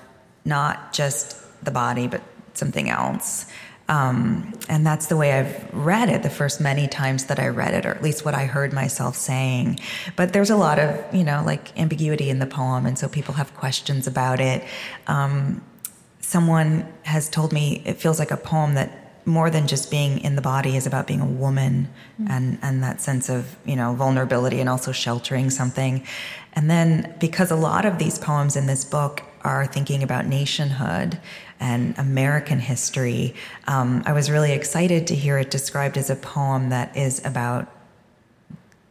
[0.45, 2.23] not just the body, but
[2.55, 3.47] something else.
[3.89, 7.75] Um, and that's the way I've read it the first many times that I read
[7.75, 9.81] it, or at least what I heard myself saying.
[10.17, 13.35] But there's a lot of, you know, like ambiguity in the poem, and so people
[13.35, 14.65] have questions about it.
[15.09, 15.63] Um,
[16.21, 20.37] someone has told me it feels like a poem that more than just being in
[20.37, 21.89] the body is about being a woman
[22.29, 26.05] and and that sense of you know vulnerability and also sheltering something
[26.55, 31.19] and then because a lot of these poems in this book are thinking about nationhood
[31.61, 33.35] and American history,
[33.67, 37.71] um, I was really excited to hear it described as a poem that is about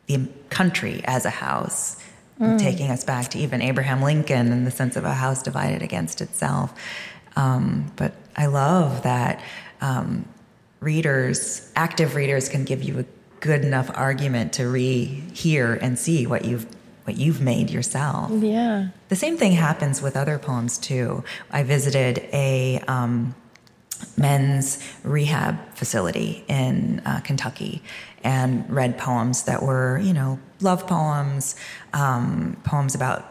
[0.07, 2.01] the country as a house,
[2.57, 6.21] taking us back to even Abraham Lincoln and the sense of a house divided against
[6.21, 6.73] itself.
[7.35, 9.41] Um, but I love that
[9.79, 10.25] um,
[10.79, 13.05] readers, active readers, can give you a
[13.41, 16.65] good enough argument to re-hear and see what you've
[17.03, 18.31] what you've made yourself.
[18.31, 18.89] Yeah.
[19.09, 21.23] The same thing happens with other poems too.
[21.51, 23.35] I visited a um,
[24.17, 27.81] men's rehab facility in uh, Kentucky
[28.23, 31.55] and read poems that were, you know, love poems,
[31.93, 33.27] um, poems about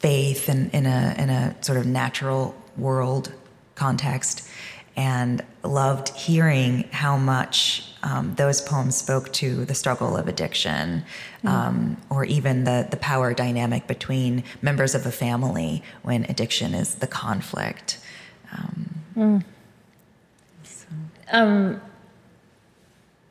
[0.00, 3.32] faith and in a in a sort of natural world
[3.74, 4.48] context,
[4.96, 11.04] and loved hearing how much um, those poems spoke to the struggle of addiction,
[11.44, 16.96] um, or even the the power dynamic between members of a family when addiction is
[16.96, 17.98] the conflict.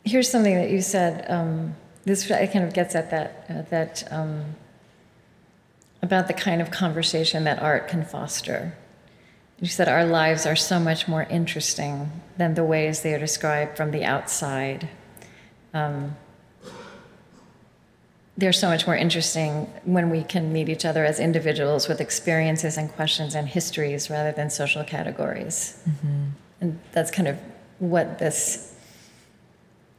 [0.04, 1.26] Here's something that you said.
[1.30, 4.56] Um, this kind of gets at that uh, that um,
[6.04, 8.78] about the kind of conversation that art can foster.
[9.60, 13.78] You said our lives are so much more interesting than the ways they are described
[13.78, 14.90] from the outside.
[15.74, 16.18] Um,
[18.38, 22.78] they're so much more interesting when we can meet each other as individuals with experiences
[22.78, 25.82] and questions and histories rather than social categories.
[26.60, 27.40] And that's kind of
[27.80, 28.74] what this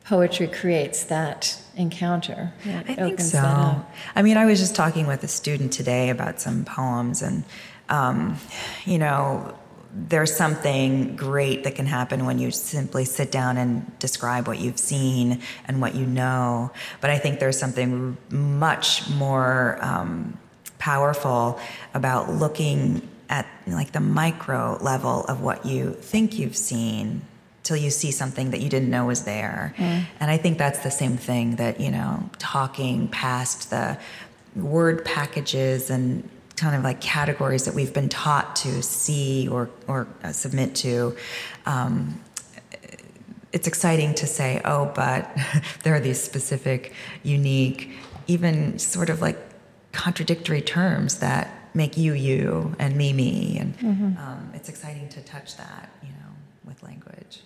[0.04, 2.52] poetry creates that encounter.
[2.64, 3.84] Yeah, I think so.
[4.14, 7.44] I mean, I was just talking with a student today about some poems, and
[7.88, 8.38] um,
[8.84, 9.56] you know,
[9.92, 14.78] there's something great that can happen when you simply sit down and describe what you've
[14.78, 16.70] seen and what you know.
[17.00, 20.38] But I think there's something much more um,
[20.78, 21.58] powerful
[21.94, 27.22] about looking at like the micro level of what you think you've seen
[27.62, 29.74] till you see something that you didn't know was there.
[29.76, 30.04] Mm.
[30.20, 33.98] And I think that's the same thing that, you know, talking past the
[34.54, 40.08] word packages and kind of like categories that we've been taught to see or, or
[40.24, 41.16] uh, submit to.
[41.66, 42.20] Um,
[43.52, 45.30] it's exciting to say, oh, but
[45.82, 46.92] there are these specific,
[47.22, 47.90] unique,
[48.26, 49.38] even sort of like
[49.92, 54.18] contradictory terms that make you you and me me, and mm-hmm.
[54.18, 56.32] um, it's exciting to touch that, you know,
[56.64, 57.42] with language.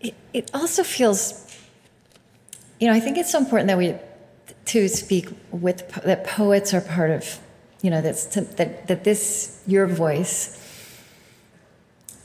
[0.00, 1.56] It, it also feels,
[2.78, 3.94] you know, I think it's so important that we
[4.66, 7.38] to speak with that poets are part of,
[7.82, 10.56] you know, that's that that this your voice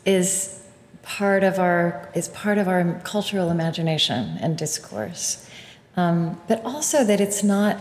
[0.05, 0.61] is
[1.03, 5.49] part of our is part of our cultural imagination and discourse,
[5.95, 7.77] um, but also that it's not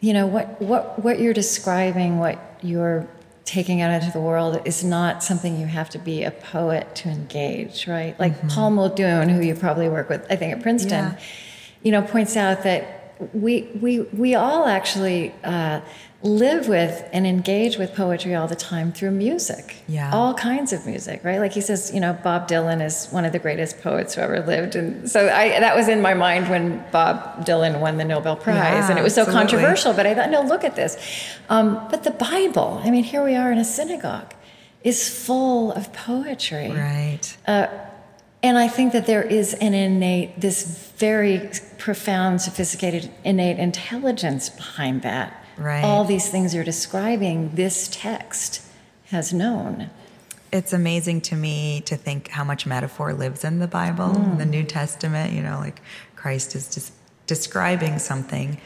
[0.00, 3.08] you know what what what you're describing what you're
[3.44, 7.08] taking out into the world is not something you have to be a poet to
[7.08, 8.48] engage right like mm-hmm.
[8.48, 11.18] paul muldoon who you probably work with i think at princeton yeah.
[11.82, 15.80] you know points out that we we we all actually uh,
[16.22, 19.76] live with and engage with poetry all the time through music.
[19.88, 20.12] Yeah.
[20.12, 21.38] All kinds of music, right?
[21.38, 24.40] Like he says, you know, Bob Dylan is one of the greatest poets who ever
[24.40, 24.76] lived.
[24.76, 28.56] And so I, that was in my mind when Bob Dylan won the Nobel Prize.
[28.56, 29.50] Yeah, and it was so absolutely.
[29.50, 30.96] controversial, but I thought, no, look at this.
[31.48, 34.34] Um, but the Bible, I mean, here we are in a synagogue,
[34.84, 36.70] is full of poetry.
[36.70, 37.36] Right.
[37.46, 37.66] Uh,
[38.42, 45.02] and I think that there is an innate, this very profound, sophisticated, innate intelligence behind
[45.02, 45.84] that Right.
[45.84, 48.62] All these things you're describing, this text
[49.06, 49.90] has known.
[50.52, 54.38] It's amazing to me to think how much metaphor lives in the Bible, mm.
[54.38, 55.32] the New Testament.
[55.32, 55.80] You know, like
[56.16, 56.92] Christ is just
[57.26, 58.60] describing something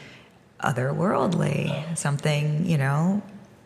[0.61, 3.21] otherworldly, something, you know,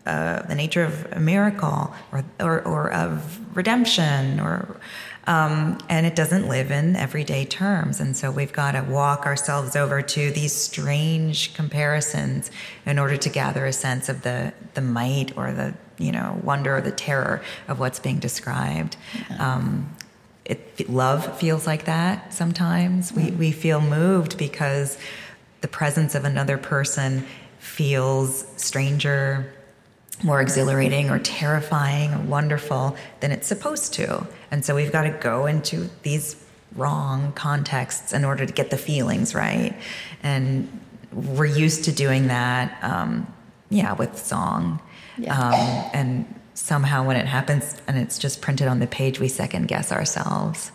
[0.05, 4.77] uh, the nature of a miracle or, or, or of redemption or
[5.27, 7.99] um, and it doesn't live in everyday terms.
[7.99, 12.49] And so we've got to walk ourselves over to these strange comparisons
[12.85, 16.77] in order to gather a sense of the, the might or the you know wonder
[16.77, 18.97] or the terror of what's being described.
[19.37, 19.95] Um,
[20.43, 23.13] it, love feels like that sometimes.
[23.13, 24.97] We, we feel moved because
[25.61, 27.25] the presence of another person
[27.59, 29.53] feels stranger,
[30.23, 34.27] more exhilarating or terrifying or wonderful than it's supposed to.
[34.51, 36.35] And so we've got to go into these
[36.75, 39.75] wrong contexts in order to get the feelings right.
[40.23, 40.79] And
[41.11, 43.31] we're used to doing that, um,
[43.69, 44.81] yeah, with song.
[45.17, 45.37] Yeah.
[45.37, 49.67] Um, and somehow when it happens and it's just printed on the page, we second
[49.67, 50.71] guess ourselves.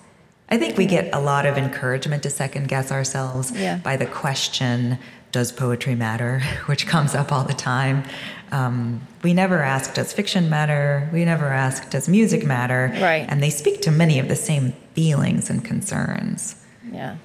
[0.48, 3.78] I think we get a lot of encouragement to second guess ourselves yeah.
[3.78, 4.98] by the question,
[5.32, 6.40] does poetry matter?
[6.66, 8.04] Which comes up all the time.
[8.52, 11.08] Um, we never ask, does fiction matter?
[11.12, 12.90] We never ask, does music matter?
[12.94, 13.26] Right.
[13.28, 16.56] And they speak to many of the same feelings and concerns.
[16.90, 17.16] Yeah.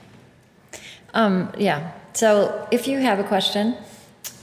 [1.13, 1.91] Um, yeah.
[2.13, 3.77] So if you have a question,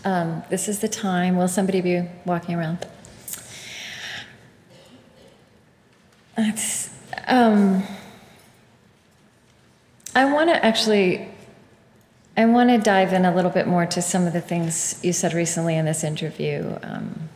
[0.05, 1.37] um, this is the time.
[1.37, 2.87] Will somebody be walking around?
[7.27, 7.83] Um,
[10.15, 11.29] I want to actually
[12.39, 15.13] I want to dive in a little bit more to some of the things you
[15.13, 16.79] said recently in this interview.
[16.85, 17.29] Um,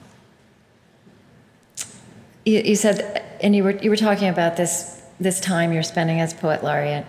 [2.44, 6.20] you, you, said, and you were you were talking about this this time you're spending
[6.20, 7.05] as poet laureate.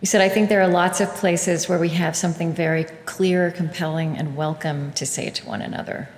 [0.00, 3.52] You said, I think there are lots of places where we have something very clear,
[3.52, 6.08] compelling, and welcome to say to one another.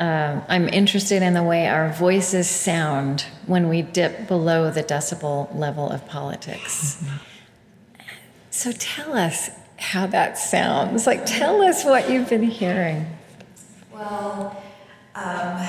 [0.00, 5.56] Um, I'm interested in the way our voices sound when we dip below the decibel
[5.56, 7.04] level of politics.
[8.54, 9.48] So tell us,
[9.82, 11.06] how that sounds.
[11.06, 13.06] Like, tell us what you've been hearing.
[13.92, 14.56] Well,
[15.14, 15.66] um,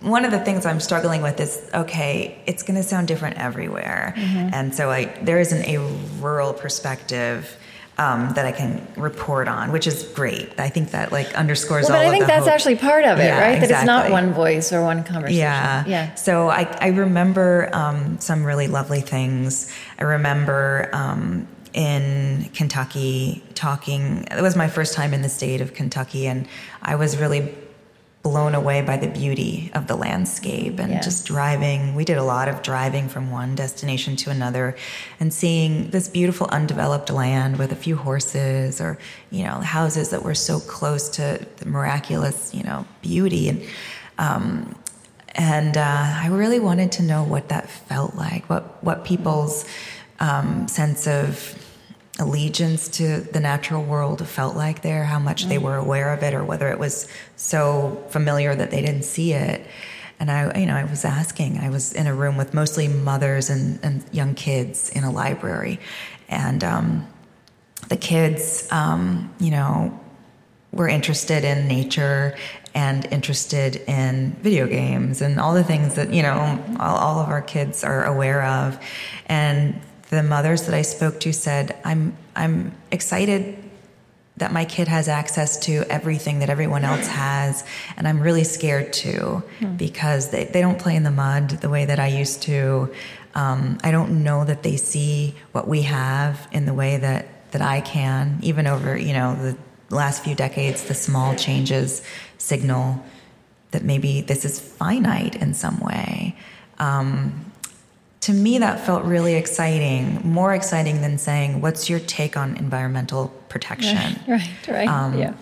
[0.00, 4.14] one of the things I'm struggling with is okay, it's going to sound different everywhere,
[4.16, 4.54] mm-hmm.
[4.54, 5.78] and so I there isn't a
[6.20, 7.58] rural perspective.
[7.96, 10.58] Um, that I can report on, which is great.
[10.58, 12.02] I think that like underscores well, all.
[12.02, 12.52] But I think that's hope.
[12.52, 13.50] actually part of it, yeah, right?
[13.50, 13.68] Exactly.
[13.68, 15.38] That it's not one voice or one conversation.
[15.38, 16.14] Yeah, yeah.
[16.16, 19.72] So I, I remember um, some really lovely things.
[19.96, 24.26] I remember um, in Kentucky talking.
[24.30, 26.48] It was my first time in the state of Kentucky, and
[26.80, 27.54] I was really
[28.24, 31.00] blown away by the beauty of the landscape and yeah.
[31.00, 31.94] just driving.
[31.94, 34.76] We did a lot of driving from one destination to another
[35.20, 38.98] and seeing this beautiful undeveloped land with a few horses or,
[39.30, 43.50] you know, houses that were so close to the miraculous, you know, beauty.
[43.50, 43.62] And,
[44.16, 44.74] um,
[45.34, 49.66] and uh, I really wanted to know what that felt like, what, what people's
[50.18, 51.63] um, sense of
[52.18, 55.48] allegiance to the natural world felt like there, how much mm.
[55.48, 59.32] they were aware of it, or whether it was so familiar that they didn't see
[59.32, 59.66] it.
[60.20, 61.58] and I, you know, I was asking.
[61.58, 65.80] I was in a room with mostly mothers and, and young kids in a library,
[66.28, 67.06] and um,
[67.88, 69.98] the kids, um, you know,
[70.72, 72.36] were interested in nature
[72.74, 77.28] and interested in video games and all the things that you know all, all of
[77.28, 78.78] our kids are aware of,
[79.26, 79.80] and
[80.14, 83.64] the mothers that I spoke to said, "I'm I'm excited
[84.36, 87.64] that my kid has access to everything that everyone else has.
[87.96, 89.76] And I'm really scared too hmm.
[89.76, 92.92] because they, they don't play in the mud the way that I used to.
[93.36, 97.62] Um, I don't know that they see what we have in the way that, that
[97.62, 99.56] I can, even over, you know, the
[99.94, 102.02] last few decades, the small changes
[102.38, 103.04] signal
[103.70, 106.36] that maybe this is finite in some way.
[106.78, 107.52] Um,
[108.24, 113.28] to me, that felt really exciting, more exciting than saying, "What's your take on environmental
[113.50, 115.34] protection?" Right, right, um, yeah.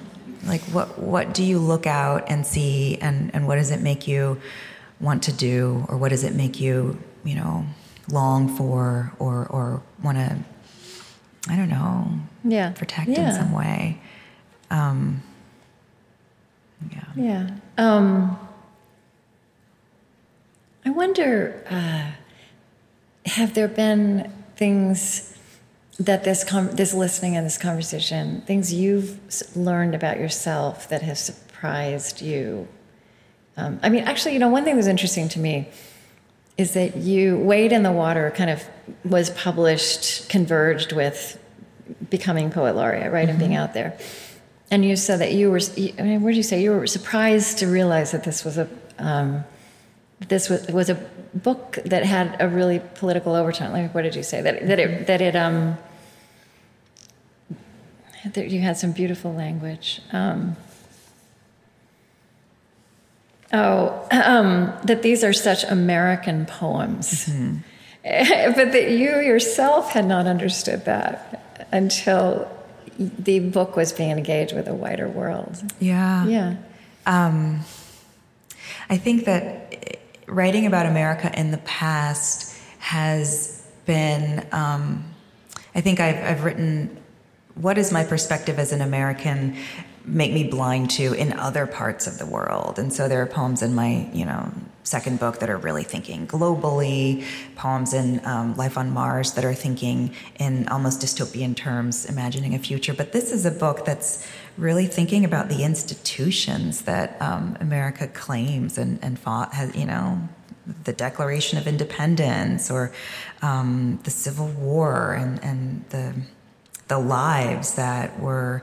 [0.45, 4.09] Like, what what do you look out and see, and and what does it make
[4.09, 4.41] you
[4.99, 7.67] want to do, or what does it make you, you know,
[8.11, 10.39] long for, or or want to,
[11.49, 12.11] I don't know,
[12.43, 13.29] yeah, protect yeah.
[13.29, 14.01] in some way.
[14.73, 15.23] Um,
[16.91, 17.05] yeah.
[17.15, 17.51] Yeah.
[17.79, 18.37] Um,
[20.85, 21.65] I wonder.
[21.71, 22.19] Uh,
[23.27, 25.37] have there been things
[25.99, 29.19] that this com- this listening and this conversation, things you've
[29.57, 32.67] learned about yourself that have surprised you?
[33.57, 35.69] Um, I mean, actually, you know, one thing that's interesting to me
[36.59, 38.63] is that you Wade in the Water kind of
[39.05, 41.39] was published, converged with
[42.11, 43.31] becoming poet laureate, right, mm-hmm.
[43.31, 43.61] and being mm-hmm.
[43.61, 43.99] out there.
[44.71, 45.61] And you said that you were,
[45.99, 46.63] I mean, what did you say?
[46.63, 48.69] You were surprised to realize that this was a,
[48.99, 49.45] um,
[50.29, 50.95] this was, was a
[51.35, 53.73] book that had a really political overtone.
[53.73, 54.41] Like, what did you say?
[54.41, 55.79] That that it that it um
[58.25, 60.01] that you had some beautiful language.
[60.13, 60.57] Um,
[63.53, 67.57] oh, um, that these are such American poems, mm-hmm.
[68.55, 72.49] but that you yourself had not understood that until
[72.99, 75.61] the book was being engaged with a wider world.
[75.81, 76.57] Yeah, yeah.
[77.07, 77.61] Um,
[78.89, 79.62] I think that
[80.33, 85.05] writing about America in the past has been, um,
[85.75, 86.97] I think I've, I've written,
[87.55, 89.57] what is my perspective as an American
[90.05, 92.79] make me blind to in other parts of the world?
[92.79, 94.51] And so there are poems in my, you know,
[94.85, 97.25] second book that are really thinking globally,
[97.55, 102.59] poems in um, Life on Mars that are thinking in almost dystopian terms, imagining a
[102.59, 102.93] future.
[102.93, 104.27] But this is a book that's
[104.59, 110.29] really thinking about the institutions that um, America claims and, and fought, has, you know,
[110.85, 112.93] the Declaration of Independence or
[113.41, 116.15] um, the Civil War and, and the,
[116.89, 118.63] the lives that were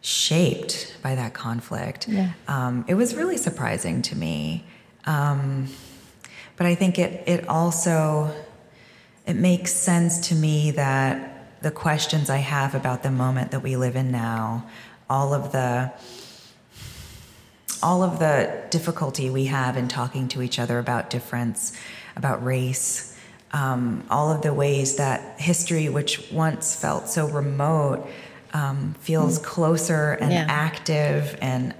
[0.00, 2.08] shaped by that conflict.
[2.08, 2.32] Yeah.
[2.48, 4.64] Um, it was really surprising to me.
[5.04, 5.68] Um,
[6.56, 8.34] but I think it, it also
[9.26, 13.76] it makes sense to me that the questions I have about the moment that we
[13.76, 14.68] live in now,
[15.08, 15.92] all of the
[17.82, 21.76] all of the difficulty we have in talking to each other about difference,
[22.14, 23.18] about race,
[23.52, 28.08] um, all of the ways that history, which once felt so remote,
[28.54, 29.44] um, feels mm.
[29.44, 30.46] closer and yeah.
[30.48, 31.74] active and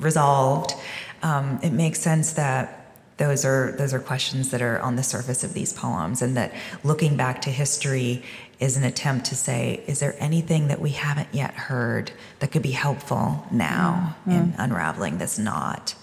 [0.00, 0.74] unresolved.
[1.22, 2.80] Um, it makes sense that
[3.16, 6.52] those are those are questions that are on the surface of these poems, and that
[6.82, 8.22] looking back to history
[8.58, 12.62] is an attempt to say, is there anything that we haven't yet heard that could
[12.62, 14.30] be helpful now mm-hmm.
[14.32, 15.94] in unraveling this knot?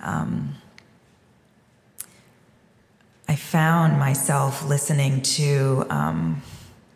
[0.00, 0.54] Um,
[3.26, 6.42] I found myself listening to um,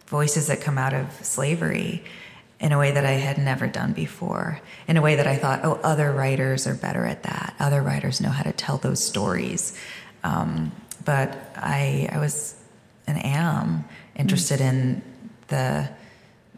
[0.07, 2.05] voices that come out of slavery
[2.61, 5.61] in a way that I had never done before, in a way that I thought,
[5.65, 7.55] oh, other writers are better at that.
[7.61, 9.79] Other writers know how to tell those stories.
[10.25, 10.73] Um,
[11.05, 12.57] but I, I was
[13.07, 13.85] and am
[14.17, 15.03] interested in
[15.47, 15.89] the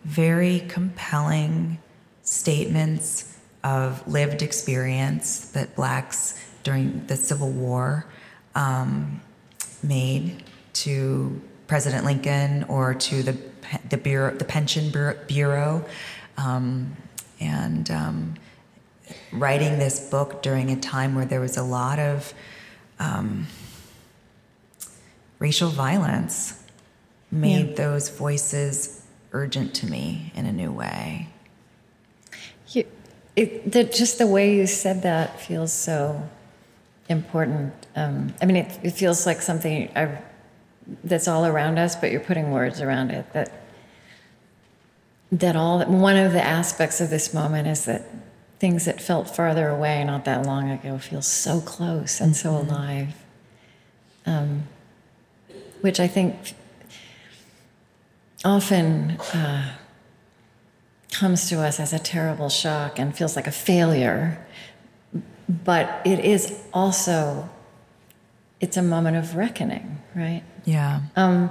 [0.04, 1.78] very compelling
[2.22, 8.06] statements of lived experience that blacks during the Civil War
[8.54, 9.20] um,
[9.82, 10.42] made
[10.72, 13.32] to President Lincoln or to the
[13.88, 14.92] the bureau, the pension
[15.26, 15.84] bureau,
[16.36, 16.96] um,
[17.40, 18.34] and um,
[19.32, 22.34] writing this book during a time where there was a lot of
[22.98, 23.46] um,
[25.38, 26.62] racial violence
[27.30, 27.74] made yeah.
[27.74, 29.02] those voices
[29.32, 31.28] urgent to me in a new way.
[32.68, 32.84] You,
[33.36, 36.28] it, the, just the way you said that feels so
[37.08, 37.72] important.
[37.96, 40.18] Um, I mean, it, it, feels like something I,
[41.04, 43.32] that's all around us, but you're putting words around it.
[43.32, 43.59] That
[45.32, 48.02] that all one of the aspects of this moment is that
[48.58, 52.70] things that felt farther away not that long ago feel so close and so Mm-hmm.
[52.70, 53.14] alive.
[54.26, 54.64] Um,
[55.80, 56.54] which I think
[58.44, 59.76] often uh,
[61.12, 64.44] comes to us as a terrible shock and feels like a failure.
[65.48, 67.48] But it is also,
[68.60, 70.42] it's a moment of reckoning, right?
[70.64, 71.00] Yeah.
[71.16, 71.50] Um,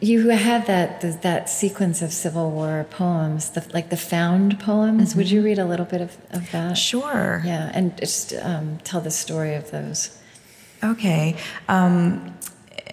[0.00, 5.14] you who had that that sequence of Civil War poems, the, like the found poems.
[5.16, 6.74] Would you read a little bit of, of that?
[6.74, 7.42] Sure.
[7.44, 10.18] Yeah, and just um, tell the story of those.
[10.82, 11.36] Okay.
[11.68, 12.34] Um,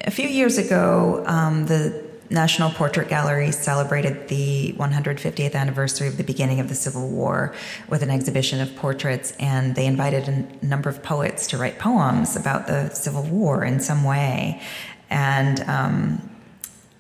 [0.02, 6.24] a few years ago, um, the National Portrait Gallery celebrated the 150th anniversary of the
[6.24, 7.54] beginning of the Civil War
[7.88, 12.36] with an exhibition of portraits, and they invited a number of poets to write poems
[12.36, 14.62] about the Civil War in some way.
[15.10, 16.30] And um,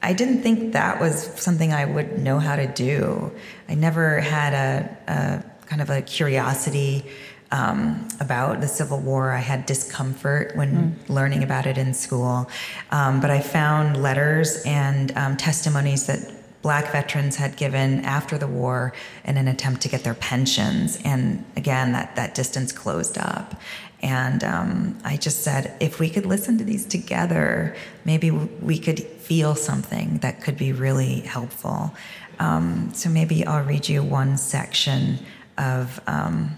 [0.01, 3.31] I didn't think that was something I would know how to do.
[3.67, 7.05] I never had a, a kind of a curiosity
[7.51, 9.31] um, about the Civil War.
[9.31, 12.49] I had discomfort when learning about it in school.
[12.91, 18.47] Um, but I found letters and um, testimonies that black veterans had given after the
[18.47, 18.91] war
[19.23, 20.99] in an attempt to get their pensions.
[21.05, 23.55] And again, that, that distance closed up.
[24.01, 27.75] And um, I just said, if we could listen to these together,
[28.05, 31.93] maybe we could feel something that could be really helpful.
[32.39, 35.19] Um, so maybe I'll read you one section
[35.57, 36.57] of, um,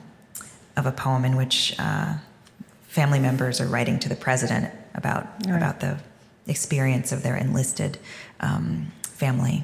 [0.77, 2.13] of a poem in which uh,
[2.87, 5.57] family members are writing to the president about, Right.
[5.57, 5.97] about the
[6.47, 7.97] experience of their enlisted
[8.39, 9.63] um, family.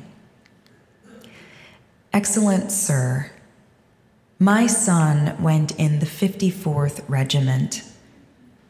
[2.12, 3.30] Excellent Sir,
[4.39, 7.84] my son went in the 54th Regiment.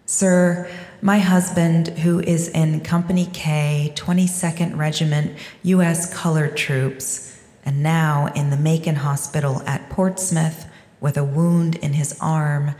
[0.08, 0.70] Sir,
[1.02, 6.14] my husband, who is in Company K, 22nd Regiment, U.S.
[6.14, 10.68] Colored Troops, and now in the Macon Hospital at Portsmouth
[11.02, 12.76] with a wound in his arm,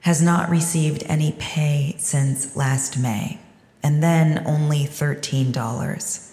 [0.00, 3.38] has not received any pay since last May,
[3.82, 6.32] and then only $13.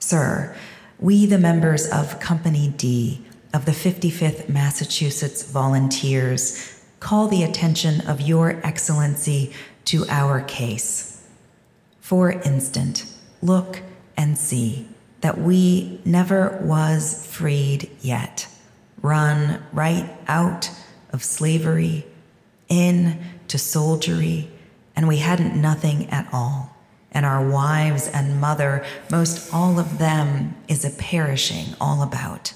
[0.00, 0.56] Sir,
[0.98, 3.24] we, the members of Company D
[3.54, 6.75] of the 55th Massachusetts Volunteers,
[7.06, 9.52] call the attention of Your Excellency
[9.84, 11.24] to our case.
[12.00, 13.06] For instant,
[13.40, 13.80] look
[14.16, 14.88] and see
[15.20, 18.48] that we never was freed yet,
[19.02, 20.68] run right out
[21.12, 22.04] of slavery,
[22.68, 24.50] in to soldiery,
[24.96, 26.76] and we hadn't nothing at all
[27.12, 32.52] and our wives and mother, most all of them is a perishing all about,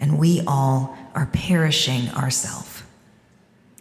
[0.00, 2.71] and we all are perishing ourself.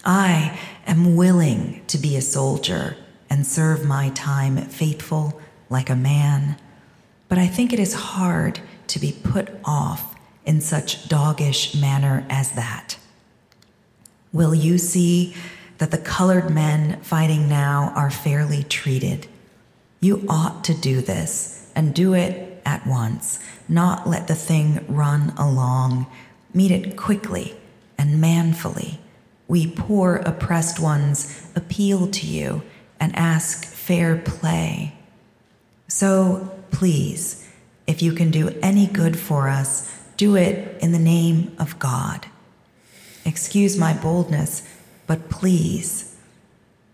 [0.04, 2.98] I am willing to be a soldier
[3.30, 5.40] and serve my time faithful
[5.70, 6.58] like a man,
[7.30, 12.52] but I think it is hard to be put off in such doggish manner as
[12.54, 12.98] that.
[14.34, 15.36] Will you see
[15.78, 19.28] that the colored men fighting now are fairly treated?
[20.00, 23.40] You ought to do this and do it at once,
[23.70, 26.08] not let the thing run along.
[26.54, 27.56] Meet it quickly
[27.98, 29.00] and manfully.
[29.52, 32.64] We poor oppressed ones appeal to you
[33.02, 34.94] and ask fair play.
[35.90, 37.50] So please,
[37.86, 42.28] if you can do any good for us, do it in the name of God.
[43.26, 44.66] Excuse my boldness,
[45.06, 46.16] but please,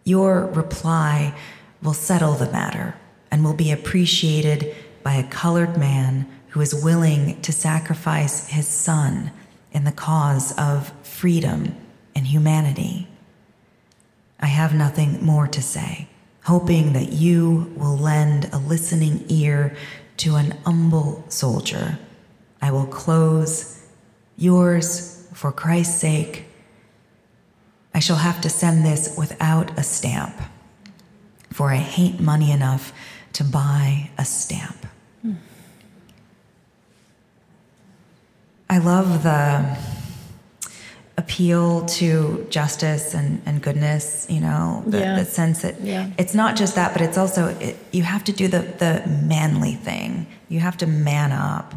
[0.04, 1.36] your reply
[1.84, 2.96] will settle the matter
[3.30, 9.30] and will be appreciated by a colored man who is willing to sacrifice his son
[9.74, 11.76] in the cause of freedom
[12.18, 13.08] and humanity.
[14.40, 16.08] I have nothing more to say,
[16.44, 19.78] hoping that you will lend a listening ear
[20.18, 22.00] to an humble soldier.
[22.62, 23.84] I will close
[24.36, 26.46] yours for Christ's sake.
[27.94, 30.34] I shall have to send this without a stamp
[31.58, 32.94] for I hate money enough
[33.34, 34.86] to buy a stamp.
[35.24, 35.34] Hmm.
[38.70, 39.97] I love the
[41.18, 45.16] appeal to justice and, and goodness, you know, the, Yeah.
[45.20, 46.10] the sense that Yeah.
[46.18, 49.74] it's not just that, but it's also, it, you have to do the, the manly
[49.74, 50.28] thing.
[50.48, 51.74] You have to man up.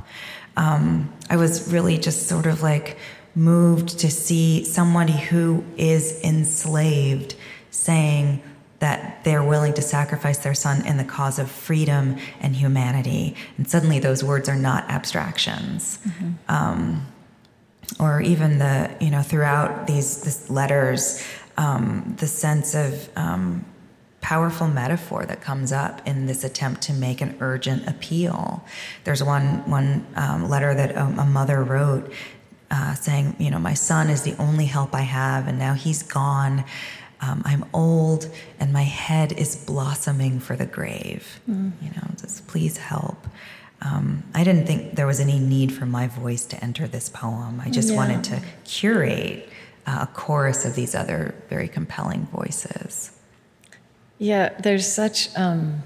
[0.57, 2.99] Um, I was really just sort of like
[3.35, 7.35] moved to see somebody who is enslaved
[7.71, 8.43] saying
[8.81, 13.37] that they're willing to sacrifice their son in the cause of freedom and humanity.
[13.57, 15.99] And suddenly those words are not abstractions.
[16.49, 17.07] Um,
[17.99, 21.25] or even the, you know, throughout these this letters,
[21.57, 23.65] um, the sense of um,
[24.21, 28.65] powerful metaphor that comes up in this attempt to make an urgent appeal.
[29.05, 32.13] There's one one um, letter that um, a mother wrote
[32.71, 36.03] uh, saying, you know, my son is the only help I have, and now he's
[36.03, 36.65] gone.
[37.21, 38.31] Um, I'm old,
[38.61, 41.41] and my head is blossoming for the grave.
[41.51, 41.73] Mm.
[41.83, 43.27] You know, just please help.
[43.83, 47.61] Um, I didn't think there was any need for my voice to enter this poem.
[47.65, 47.97] I just yeah.
[47.97, 49.49] wanted to curate
[49.87, 53.13] uh, a chorus of these other very compelling voices.
[54.19, 55.83] Yeah, there's such um,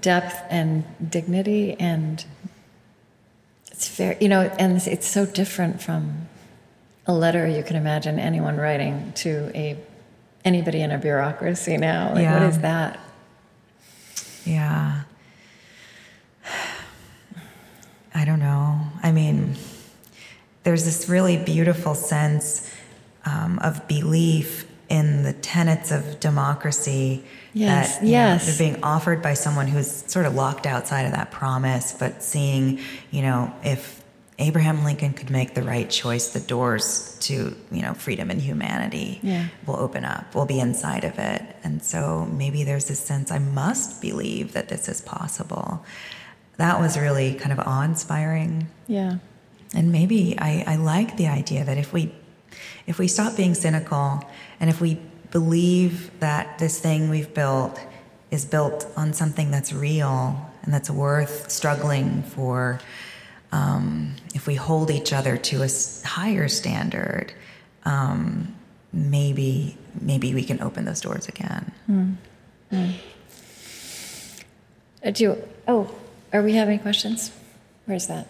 [0.00, 2.22] depth and dignity, and
[3.72, 6.28] it's fair, you know, and it's so different from
[7.06, 9.78] a letter you can imagine anyone writing to a
[10.44, 12.12] anybody in a bureaucracy now.
[12.12, 12.40] Like, yeah.
[12.40, 13.00] what is that?
[14.44, 15.02] Yeah.
[18.14, 18.80] I don't know.
[19.02, 19.54] I mean,
[20.62, 22.72] there's this really beautiful sense
[23.24, 28.46] um, of belief in the tenets of democracy yes, that yes.
[28.46, 32.22] Know, they're being offered by someone who's sort of locked outside of that promise, but
[32.22, 32.80] seeing,
[33.10, 34.02] you know, if
[34.38, 39.18] Abraham Lincoln could make the right choice, the doors to, you know, freedom and humanity
[39.22, 39.48] yeah.
[39.66, 40.34] will open up.
[40.34, 41.42] We'll be inside of it.
[41.64, 45.84] And so maybe there's this sense I must believe that this is possible
[46.58, 48.68] that was really kind of awe-inspiring.
[48.86, 49.18] Yeah.
[49.74, 52.12] And maybe I, I like the idea that if we
[52.86, 54.24] if we stop being cynical
[54.60, 54.98] and if we
[55.30, 57.78] believe that this thing we've built
[58.30, 62.80] is built on something that's real and that's worth struggling for,
[63.52, 65.68] um, if we hold each other to a
[66.06, 67.32] higher standard,
[67.84, 68.54] um,
[68.92, 71.72] maybe maybe we can open those doors again.
[71.90, 72.16] Mm.
[72.72, 72.94] Mm.
[75.12, 75.90] Do you, oh,
[76.32, 77.32] are we having questions?
[77.86, 78.28] Where's that?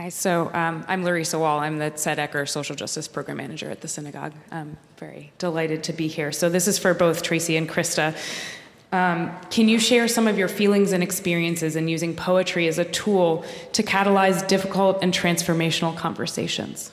[0.00, 1.58] Hi, so um, I'm Larissa Wall.
[1.58, 4.32] I'm the Tzedek Social Justice Program Manager at the synagogue.
[4.50, 6.32] I'm very delighted to be here.
[6.32, 8.16] So this is for both Tracy and Krista.
[8.92, 12.84] Um, can you share some of your feelings and experiences in using poetry as a
[12.84, 16.90] tool to catalyze difficult and transformational conversations?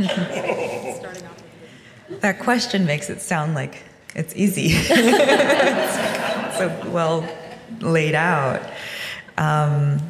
[2.20, 3.82] that question makes it sound like
[4.14, 4.68] it's easy.
[4.72, 7.28] it's so well
[7.80, 8.62] laid out.
[9.36, 10.00] Um,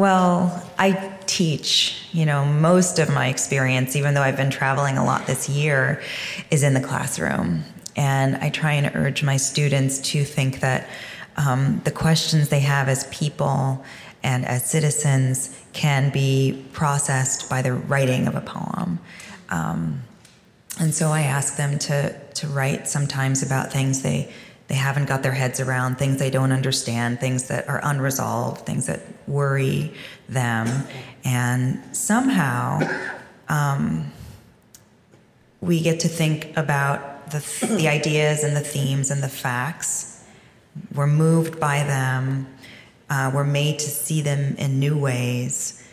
[0.00, 2.08] well, I teach.
[2.12, 6.02] You know, most of my experience, even though I've been traveling a lot this year,
[6.50, 7.64] is in the classroom.
[7.96, 10.88] And I try and urge my students to think that
[11.36, 13.84] um, the questions they have as people
[14.22, 18.98] and as citizens can be processed by the writing of a poem.
[19.50, 20.02] Um,
[20.78, 24.32] and so I ask them to, to write sometimes about things they
[24.70, 28.86] they haven't got their heads around, things they don't understand, things that are unresolved, things
[28.86, 29.92] that worry
[30.28, 30.86] them.
[31.24, 32.78] And somehow
[33.48, 34.12] um,
[35.60, 40.24] we get to think about the, the ideas and the themes and the facts.
[40.94, 42.46] We're moved by them,
[43.10, 45.84] uh, we're made to see them in new ways.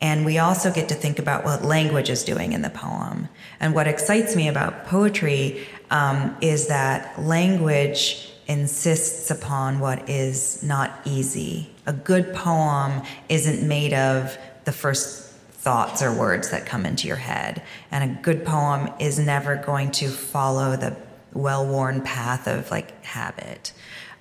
[0.00, 3.28] And we also get to think about what language is doing in the poem.
[3.60, 11.00] And what excites me about poetry um, is that language insists upon what is not
[11.04, 11.70] easy.
[11.86, 17.16] A good poem isn't made of the first thoughts or words that come into your
[17.16, 17.62] head.
[17.92, 20.96] And a good poem is never going to follow the
[21.32, 23.72] well worn path of like habit.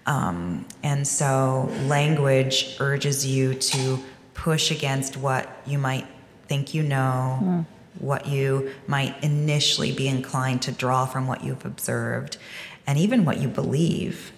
[0.06, 4.00] Um, and so language urges you to
[4.36, 6.06] push against what you might
[6.48, 7.66] think you know, mm
[8.00, 12.38] what you might initially be inclined to draw from what you've observed,
[12.88, 14.32] and even what you believe.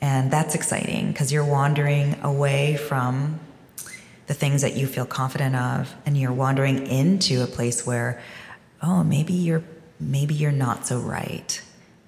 [0.00, 3.40] And that's exciting because you're wandering away from
[4.26, 8.22] the things that you feel confident of, and you're wandering into a place where,
[8.82, 9.64] oh, maybe you're
[10.00, 11.60] maybe you're not so right.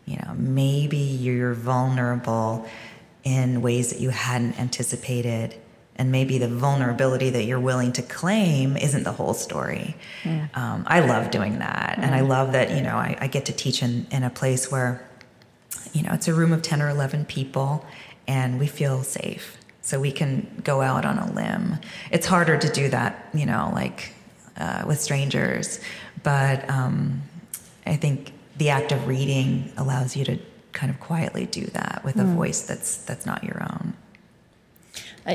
[0.07, 2.69] You know, maybe you're vulnerable
[3.25, 5.55] in ways that you hadn't anticipated
[6.01, 9.95] and maybe the vulnerability that you're willing to claim isn't the whole story.
[10.25, 10.49] Yeah.
[10.55, 13.53] Um, I love doing that, and I love that you know I, I, get to
[13.53, 15.07] teach in in a place where
[15.93, 17.85] you know it's a room of ten or eleven people,
[18.27, 21.77] and we feel safe, so we can go out on a limb.
[22.11, 24.15] It's harder to do that, you know, like
[24.57, 25.81] uh, with strangers,
[26.23, 27.21] but um,
[27.85, 30.39] I think the act of reading allows you to
[30.73, 32.23] kind of quietly do that with mm.
[32.23, 33.93] a voice that's that's not your own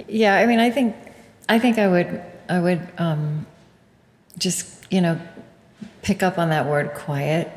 [0.08, 0.96] yeah, I mean, I think,
[1.48, 3.46] I think I would, I would um,
[4.38, 5.20] just, you know,
[6.02, 7.52] pick up on that word quiet.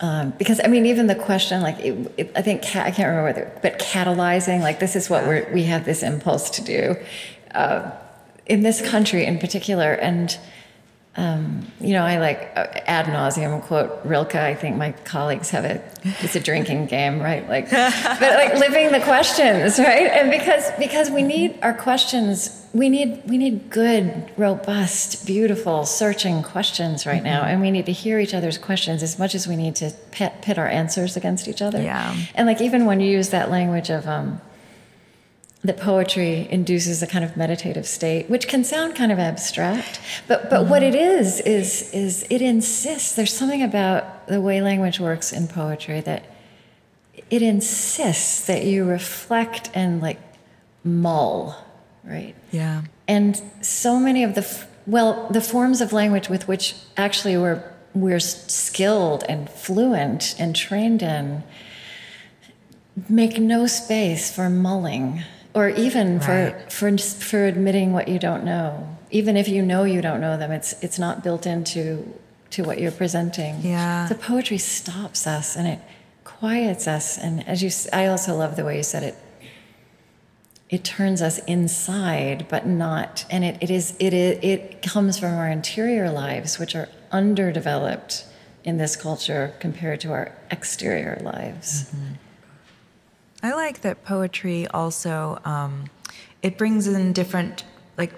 [0.00, 3.24] Um, because I mean, even the question, like, it, it, I think I can't remember
[3.24, 6.96] whether, but catalyzing, like, this is what we're, we have this impulse to do
[7.54, 7.92] uh,
[8.46, 10.36] in this country in particular, and
[11.14, 14.36] um, you know, I like uh, ad nauseum quote Rilke.
[14.36, 15.84] I think my colleagues have it.
[16.20, 17.46] It's a drinking game, right?
[17.46, 20.06] Like, but like living the questions, right?
[20.06, 26.42] And because because we need our questions, we need we need good, robust, beautiful, searching
[26.42, 29.54] questions right now, and we need to hear each other's questions as much as we
[29.54, 31.82] need to pit, pit our answers against each other.
[31.82, 32.16] Yeah.
[32.34, 34.40] And like even when you use that language of um,
[35.64, 40.50] that poetry induces a kind of meditative state, which can sound kind of abstract, but
[40.50, 40.94] but what mm-hmm.
[40.94, 43.14] it is is is it insists.
[43.14, 46.24] There's something about the way language works in poetry that
[47.30, 50.18] it insists that you reflect and like
[50.84, 51.56] mull,
[52.02, 52.34] right?
[52.50, 52.82] Yeah.
[53.06, 57.62] And so many of the well, the forms of language with which actually we're
[57.94, 61.44] we're skilled and fluent and trained in
[63.08, 65.22] make no space for mulling
[65.54, 66.70] or even Right.
[66.70, 68.88] for for for admitting what you don't know.
[69.10, 72.14] Even if you know you don't know them, it's it's not built into
[72.50, 73.60] to what you're presenting.
[73.62, 74.08] Yeah.
[74.08, 75.78] So poetry stops us and it
[76.24, 77.18] quiets us.
[77.18, 79.16] And as you, i also love the way you said it.
[80.68, 83.26] It turns us inside, but not.
[83.30, 88.24] And it, it is it is it comes from our interior lives, which are underdeveloped
[88.64, 91.84] in this culture compared to our exterior lives.
[91.84, 92.14] Mm-hmm.
[93.42, 95.86] I like that poetry also um,
[96.42, 97.64] it brings in different
[97.98, 98.12] like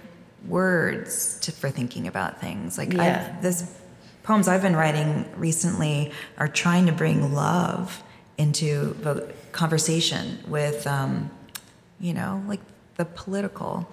[0.47, 2.77] words to, for thinking about things.
[2.77, 3.37] Like Yeah.
[3.41, 3.81] This
[4.23, 8.03] poems I've been writing recently are trying to bring love
[8.37, 11.31] into the conversation with um,
[12.01, 12.61] you know like
[12.97, 13.89] the political.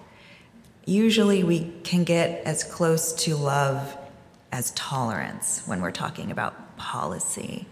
[0.86, 3.98] Usually we can get as close to love
[4.52, 7.68] as tolerance when we're talking about policy,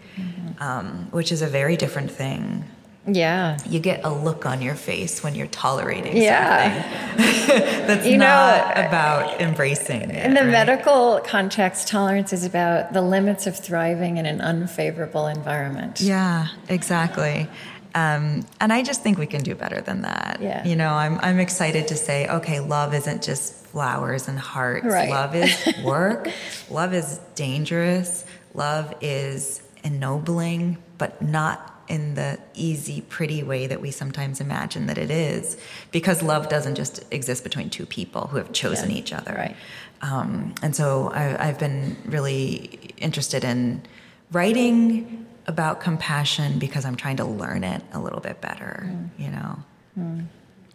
[0.60, 2.64] um, which is a very different thing
[3.06, 3.56] Yeah.
[3.68, 6.82] you get a look on your face when you're tolerating Yeah.
[7.16, 10.50] something that's You know, about embracing it, In the right?
[10.50, 16.00] medical context, tolerance is about the limits of thriving in an unfavorable environment.
[16.00, 17.48] yeah exactly
[17.94, 20.64] um, and i just think we can do better than that Yeah.
[20.64, 25.08] you know I'm, I'm excited to say okay love isn't just flowers and hearts Right.
[25.10, 26.28] love is work
[26.70, 28.24] love is dangerous
[28.54, 34.96] love is ennobling but not in the easy pretty way that we sometimes imagine that
[34.96, 35.56] it is
[35.90, 38.96] because love doesn't just exist between two people who have chosen Yeah.
[39.00, 39.56] each other Right.
[40.00, 43.82] um, and so I, I've been really interested in
[44.30, 48.88] writing about compassion because I'm trying to learn it a little bit better,
[49.18, 49.58] you know.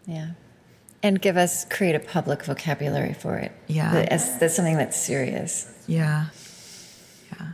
[0.05, 0.31] Yeah.
[1.01, 3.53] And give us, create a public vocabulary for it.
[3.67, 3.91] Yeah.
[3.93, 5.71] That- As, that's something that's serious.
[5.87, 6.25] Yeah.
[7.31, 7.47] Yeah.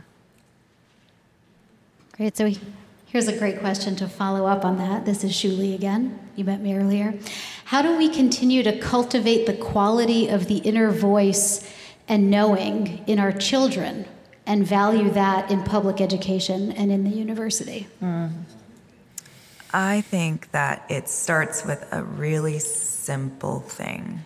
[2.16, 2.36] Great.
[2.36, 2.50] So
[3.12, 5.04] here's a great question to follow up on that.
[5.04, 6.18] This is Shuli again.
[6.34, 7.12] You met me earlier.
[7.66, 11.70] How do we continue to cultivate the quality of the inner voice
[12.08, 14.06] and knowing in our children
[14.46, 17.86] and value that in public education and in the university?
[18.02, 18.44] Mm.
[19.74, 24.20] I think that it starts with a really simple thing.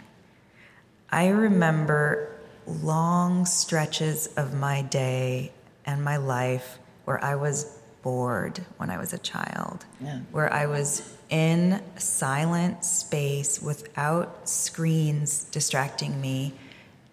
[1.11, 2.37] I remember
[2.69, 5.53] long stretches of my day
[5.85, 7.76] and my life where I was
[8.07, 10.21] bored when I was a child, Yeah.
[10.31, 10.89] where I was
[11.29, 16.55] in silent space without screens distracting me,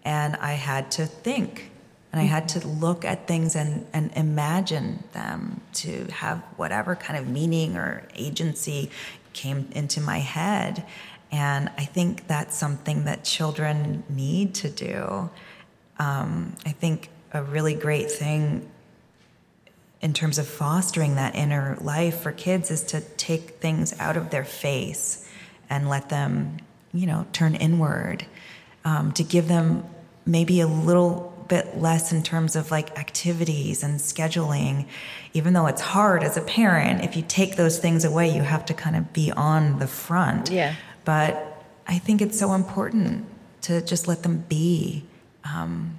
[0.04, 1.72] and I had to think.
[2.12, 7.18] And I had to look at things and, and imagine them to have whatever kind
[7.18, 8.88] of meaning or agency
[9.32, 10.84] came into my head.
[11.32, 15.28] And I think that's something that children need to do.
[15.98, 18.70] Um, I think a really great thing
[20.04, 24.28] in terms of fostering that inner life for kids is to take things out of
[24.28, 25.26] their face
[25.70, 26.58] and let them,
[26.92, 28.26] you know, turn inward,
[28.84, 29.82] um, to give them
[30.26, 34.86] maybe a little bit less in terms of like activities and scheduling.
[35.32, 38.66] Even though it's hard as a parent, if you take those things away, you have
[38.66, 40.50] to kind of be on the front.
[40.50, 40.74] Yeah.
[41.06, 43.24] But I think it's so important
[43.62, 45.06] to just let them be.
[45.44, 45.98] Um,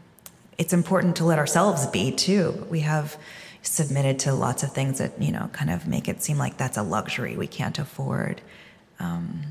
[0.60, 2.68] it's important to let ourselves be too.
[2.70, 3.18] We have
[3.66, 6.78] submitted to lots of things that you know kind of make it seem like that's
[6.78, 8.42] a luxury we can't afford.
[9.00, 9.42] Um,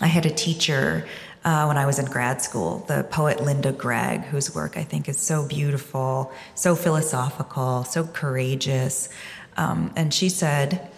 [0.00, 1.06] I had a teacher
[1.44, 5.08] uh, when I was in grad school, the poet Linda Gregg, whose work I think
[5.08, 9.08] is so beautiful, so philosophical, so courageous.
[9.56, 10.89] Um, and she said,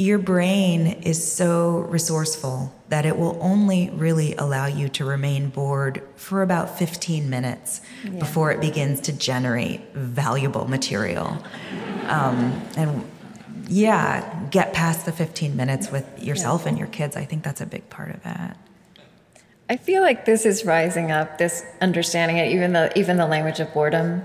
[0.00, 6.02] Your brain is so resourceful that it will only really allow you to remain bored
[6.16, 7.82] for about 15 minutes
[8.18, 11.36] before it begins to generate valuable material.
[12.06, 13.10] Um, and
[13.68, 17.14] yeah, get past the 15 minutes with yourself and your kids.
[17.14, 18.56] I think that's a big part of that.
[19.68, 23.60] I feel like this is rising up, this understanding it, even the even the language
[23.60, 24.22] of boredom.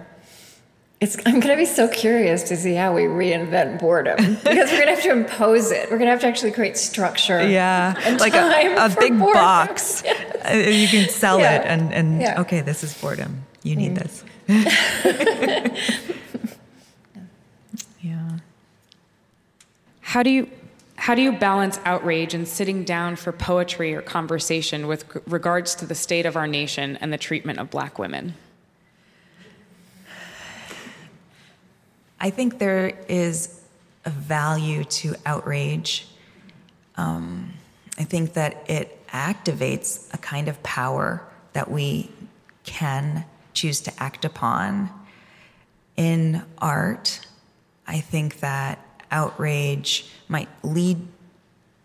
[1.02, 4.78] It's, I'm going to be so curious to see how we reinvent boredom because we're
[4.78, 5.92] going to have to impose it.
[5.92, 7.46] We're going to have to actually create structure.
[7.46, 9.34] Yeah, like a, a big boredom.
[9.34, 10.04] box.
[10.46, 10.68] Yes.
[10.68, 11.56] Uh, you can sell yeah.
[11.56, 12.42] it and, and yeah.
[12.42, 13.46] okay, this is boredom.
[13.64, 13.98] You need mm.
[13.98, 14.24] this.
[18.02, 18.38] yeah.
[20.02, 20.48] How do you
[20.98, 25.88] how do you balance outrage and sitting down for poetry or conversation with regards to
[25.88, 28.36] the state of our nation and the treatment of black women?
[32.20, 33.62] I think there is
[34.06, 36.08] a value to outrage.
[36.98, 37.54] Um,
[37.98, 42.12] I think that it activates a kind of power that we
[42.64, 44.90] can choose to act upon.
[45.98, 47.26] In art,
[47.88, 48.80] I think that
[49.12, 51.08] outrage might lead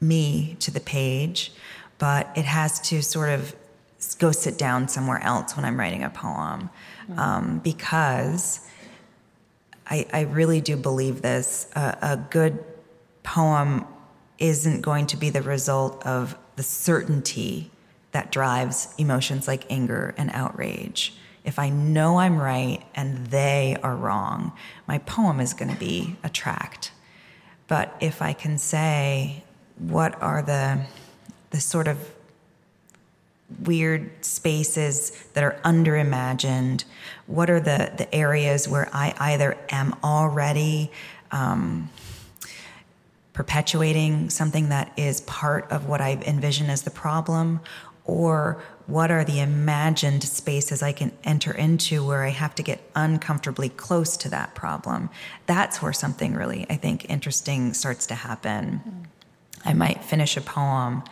[0.01, 1.53] me to the page,
[1.99, 3.55] but it has to sort of
[4.19, 6.71] go sit down somewhere else when I'm writing a poem
[7.17, 8.67] um, because
[9.91, 11.69] I, I, really do believe this.
[11.75, 12.65] Uh, a good
[13.23, 13.85] poem
[14.39, 17.71] isn't going to be the result of the certainty
[18.13, 21.15] that drives emotions like anger and outrage.
[21.45, 24.53] If I know I'm right and they are wrong,
[24.87, 26.93] my poem is going to be a tract
[27.71, 29.45] but if I can say,
[29.79, 30.87] what are the,
[31.51, 31.99] the sort of
[33.63, 36.83] weird spaces that are underimagined?
[37.31, 40.91] What are the, the areas where I either am already
[41.31, 41.89] um,
[43.33, 47.61] perpetuating something that is part of what I envision as the problem,
[48.05, 52.81] or what are the imagined spaces I can enter into where I have to get
[52.97, 55.09] uncomfortably close to that problem?
[55.47, 58.83] That's where something really, I think, interesting starts to happen.
[58.85, 59.07] Mm.
[59.65, 61.05] I might finish a poem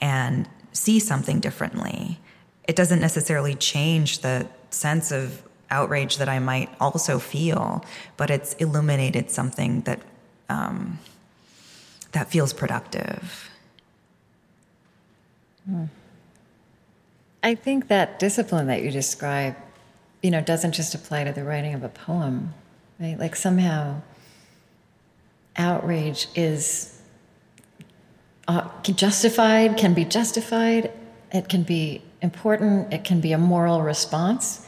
[0.00, 2.18] and see something differently.
[2.66, 7.84] It doesn't necessarily change the sense of outrage that I might also feel,
[8.16, 10.00] but it's illuminated something that
[10.48, 10.98] um,
[12.12, 13.50] that feels productive.
[17.42, 19.56] I think that discipline that you describe,
[20.22, 22.52] you know, doesn't just apply to the writing of a poem,
[22.98, 23.18] right?
[23.18, 24.00] Like somehow
[25.56, 27.00] outrage is
[28.48, 30.92] uh, justified, can be justified,
[31.32, 34.66] it can be important, it can be a moral response.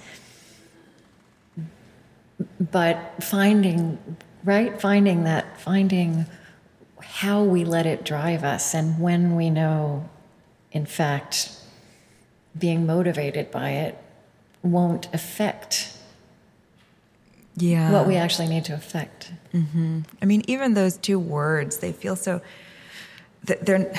[2.60, 3.98] But finding,
[4.44, 4.80] right?
[4.80, 6.26] Finding that, finding
[7.00, 10.08] how we let it drive us and when we know,
[10.70, 11.50] in fact,
[12.58, 13.98] being motivated by it
[14.62, 15.96] won't affect
[17.56, 17.90] yeah.
[17.90, 19.32] what we actually need to affect.
[19.52, 20.00] Mm-hmm.
[20.20, 22.40] I mean, even those two words, they feel so,
[23.44, 23.92] they're,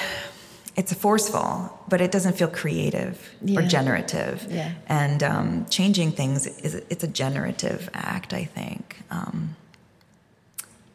[0.75, 3.59] it's forceful, but it doesn't feel creative yeah.
[3.59, 4.47] or generative.
[4.49, 4.73] Yeah.
[4.87, 8.97] And um, changing things is it's a generative act, I think.
[9.11, 9.55] Um,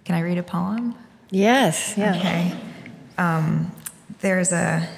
[0.04, 0.96] can I read a poem?
[1.30, 1.94] Yes.
[1.96, 2.16] Yeah.
[2.16, 2.60] Okay.
[3.18, 3.70] Um,
[4.20, 4.88] there's a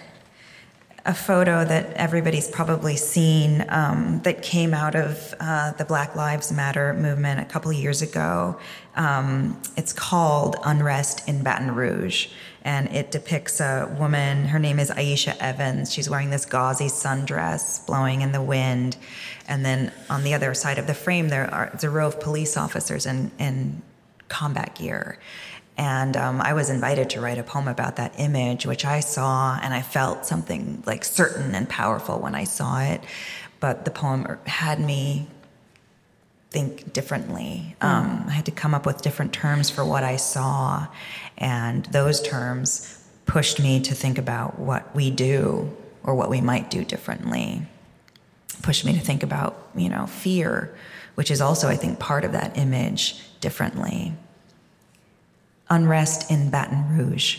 [1.06, 6.52] a photo that everybody's probably seen um, that came out of uh, the Black Lives
[6.52, 8.58] Matter movement a couple years ago.
[8.96, 12.28] Um, it's called Unrest in Baton Rouge.
[12.62, 15.92] And it depicts a woman, her name is Ieshia Evans.
[15.92, 18.96] She's wearing this gauzy sundress blowing in the wind.
[19.48, 22.56] And then on the other side of the frame, there are a row of police
[22.56, 23.82] officers in, in
[24.28, 25.18] combat gear.
[25.78, 29.58] And um, I was invited to write a poem about that image, which I saw,
[29.62, 33.02] and I felt something like certain and powerful when I saw it.
[33.60, 35.28] But the poem had me
[36.50, 37.76] think differently.
[37.80, 40.88] Um, I had to come up with different terms for what I saw,
[41.38, 46.70] and those terms pushed me to think about what we do or what we might
[46.70, 47.62] do differently.
[48.62, 50.76] Pushed me to think about, you know, fear,
[51.14, 54.14] which is also, I think, part of that image differently
[55.70, 57.38] unrest in Baton Rouge.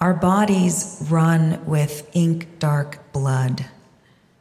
[0.00, 3.66] Our bodies run with ink dark blood.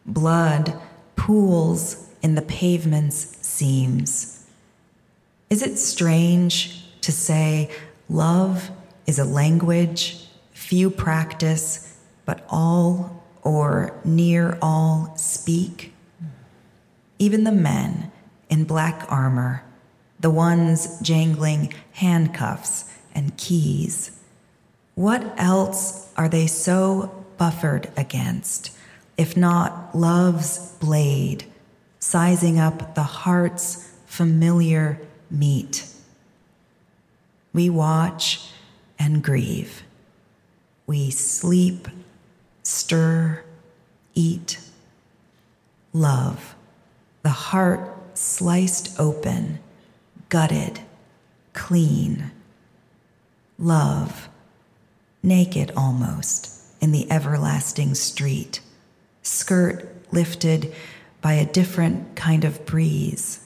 [0.05, 0.80] Blood
[1.15, 4.45] pools in the pavement's seams.
[5.49, 7.70] Is it strange to say
[8.07, 8.70] love
[9.05, 15.93] is a language few practice, but all or near all speak?
[17.17, 18.11] Even the men
[18.49, 19.63] in black armor
[20.20, 24.11] the ones jangling handcuffs and keys.
[24.95, 28.72] What else are they so buffered against,
[29.17, 31.45] if not love's blade,
[32.10, 34.99] sizing up the heart's familiar
[35.30, 35.86] meat?
[37.53, 38.49] We watch
[38.97, 39.84] and grieve.
[40.88, 41.88] We sleep,
[42.64, 43.43] stir,
[44.16, 44.60] eat,
[45.93, 46.55] love,
[47.22, 49.60] the heart sliced open,
[50.30, 50.80] gutted,
[51.53, 52.32] clean,
[53.60, 54.30] love,
[55.22, 58.62] naked almost in the everlasting street,
[59.22, 60.74] skirt lifted
[61.22, 63.45] by a different kind of breeze.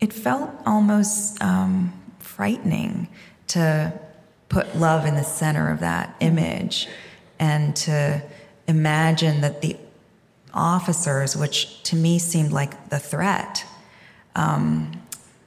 [0.00, 3.08] It felt almost um, frightening
[3.48, 3.92] to
[4.48, 6.88] put love in the center of that image
[7.38, 8.22] and to
[8.66, 9.76] imagine that the
[10.52, 13.64] officers, which to me seemed like the threat,
[14.34, 15.00] um,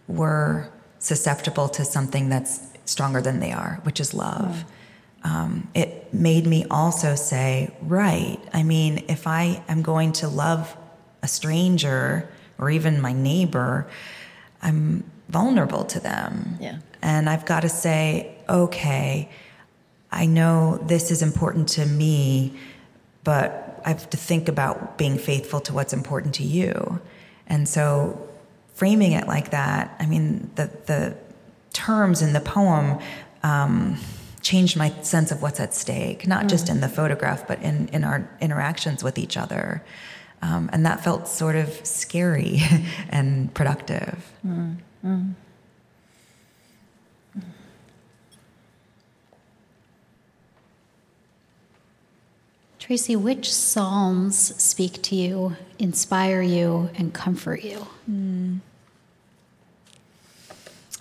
[0.08, 4.64] were susceptible to something that's stronger than they are, which is love.
[5.26, 10.78] Um, it made me also say, right, I mean, if I am going to love
[11.24, 13.88] a stranger or even my neighbor,
[14.62, 16.60] I'm vulnerable to them.
[16.62, 16.78] Yeah.
[17.02, 19.30] And I've got to say, okay,
[20.12, 22.54] I know this is important to me,
[23.24, 27.02] but I have to think about being faithful to what's important to you.
[27.48, 28.30] And so
[28.76, 31.18] framing it like that, I mean, the, the
[31.74, 33.00] terms in the poem
[33.42, 33.98] um,
[34.46, 36.50] changed my sense of what's at stake, not mm.
[36.50, 39.84] just in the photograph, but in, in our interactions with each other.
[40.44, 42.62] Um, and that felt sort of scary
[43.10, 44.32] and productive.
[44.46, 44.76] Mm.
[45.04, 45.34] Mm.
[52.78, 57.88] Tracy, which psalms speak to you, inspire you, and comfort you?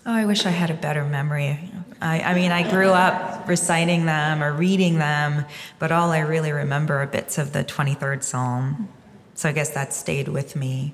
[0.06, 1.58] Oh, I wish I had a better memory.
[1.98, 5.46] I, I, mean, I grew up reciting them or reading them,
[5.78, 8.90] but all I really remember are bits of the 23rd Psalm.
[9.34, 10.92] So I guess that stayed with me.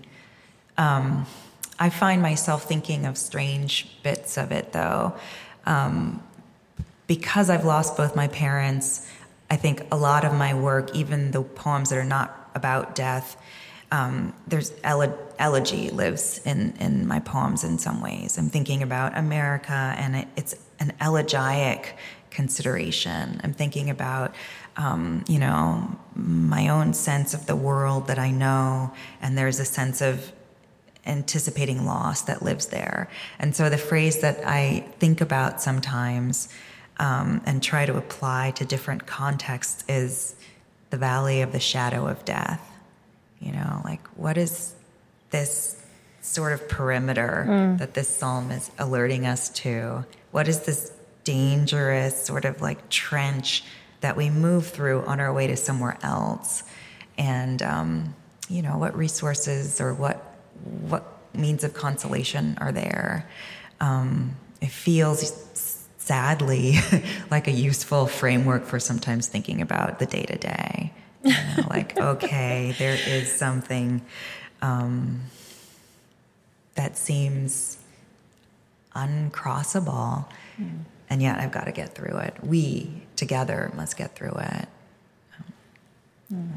[0.79, 1.27] Um,
[1.77, 5.15] I find myself thinking of strange bits of it, though.
[5.67, 6.23] Um,
[7.09, 9.09] because I've lost both my parents,
[9.51, 13.37] I think a lot of my work, even the poems that are not about death,
[13.93, 18.39] um, there's ele- elegy lives in, in my poems in some ways.
[18.39, 21.99] I'm thinking about America, and it, it's an elegiac
[22.31, 23.41] consideration.
[23.43, 24.35] I'm thinking about,
[24.77, 29.65] um, you know, my own sense of the world that I know, and there's a
[29.65, 30.33] sense of
[31.07, 33.09] anticipating loss that lives there.
[33.39, 36.49] And so the phrase that I think about sometimes
[36.99, 40.37] um, and try to apply to different contexts is
[40.91, 42.70] the valley of the shadow of death
[43.41, 44.75] you know, like what is
[45.31, 45.77] this
[46.21, 47.79] sort of perimeter mm.
[47.79, 50.05] that this psalm is alerting us to?
[50.31, 50.93] What is this
[51.25, 53.65] dangerous sort of like trench
[54.01, 56.63] that we move through on our way to somewhere else?
[57.17, 58.15] And, um,
[58.49, 60.17] you know, what resources or what,
[60.89, 63.29] what means of consolation are there?
[63.81, 66.75] Um, it feels sadly
[67.31, 70.93] like a useful framework for sometimes thinking about the day to day.
[71.23, 74.03] You know, like, okay, there is something
[74.63, 75.21] um,
[76.75, 77.79] that seems
[78.95, 80.27] uncrossable,
[80.61, 80.81] mm.
[81.09, 82.35] and yet I've got to get through it.
[82.43, 84.69] We together must get through it.
[86.33, 86.49] Mm.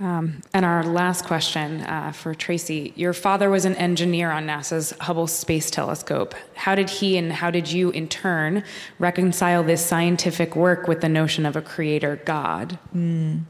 [0.00, 4.92] Um, and our last question uh, for Tracy Your father was an engineer on NASA's
[5.00, 6.34] Hubble Space Telescope.
[6.54, 8.64] How did he and how did you, in turn,
[8.98, 12.78] reconcile this scientific work with the notion of a creator God?
[12.94, 13.42] Mm.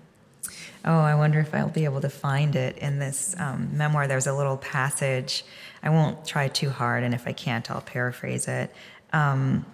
[0.85, 4.07] Oh, I wonder if I'll be able to find it in this um, memoir.
[4.07, 5.45] There's a little passage.
[5.83, 8.71] I won't try too hard, and if I can't, I'll paraphrase it.
[9.15, 9.65] Um,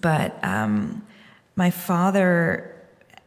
[0.00, 1.06] but um,
[1.54, 2.71] my father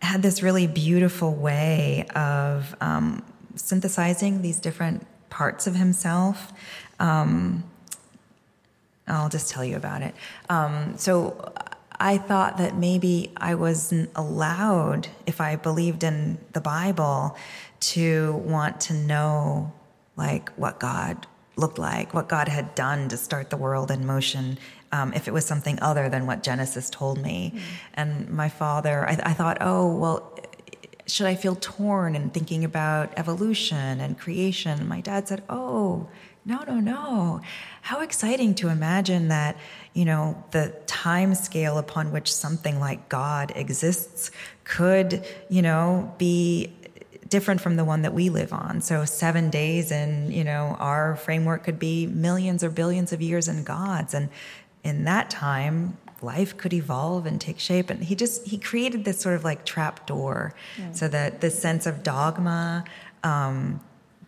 [0.06, 3.24] had this really beautiful way of um,
[3.56, 6.54] synthesizing these different parts of himself.
[7.00, 7.64] Um,
[9.08, 10.16] I'll just tell you about it.
[10.50, 11.54] Um, so
[12.00, 17.38] I thought that maybe I wasn't allowed, if I believed in the Bible,
[17.92, 19.72] to want to know
[20.16, 21.28] like what God
[21.58, 24.58] looked like, what God had done to start the world in motion,
[24.96, 27.54] um, if it was something other than what Genesis told me.
[27.54, 27.60] Mm.
[27.96, 30.40] And my father, I, I thought, oh, well,
[31.08, 34.88] should I feel torn in thinking about evolution and creation?
[34.88, 36.08] My dad said, oh,
[36.46, 37.42] no, no, no.
[37.82, 39.58] How exciting to imagine that,
[39.94, 44.32] you know, the time scale upon which something like God exists
[44.64, 46.74] could, you know, be
[47.28, 48.82] different from the one that we live on.
[48.82, 53.48] So seven days in, you know, our framework could be millions or billions of years
[53.48, 54.14] in God's.
[54.14, 54.30] And
[54.86, 57.90] in that time, life could evolve and take shape.
[57.90, 60.92] And he just he created this sort of like trap door, yeah.
[60.92, 62.86] so that this sense of dogma
[63.24, 63.82] um,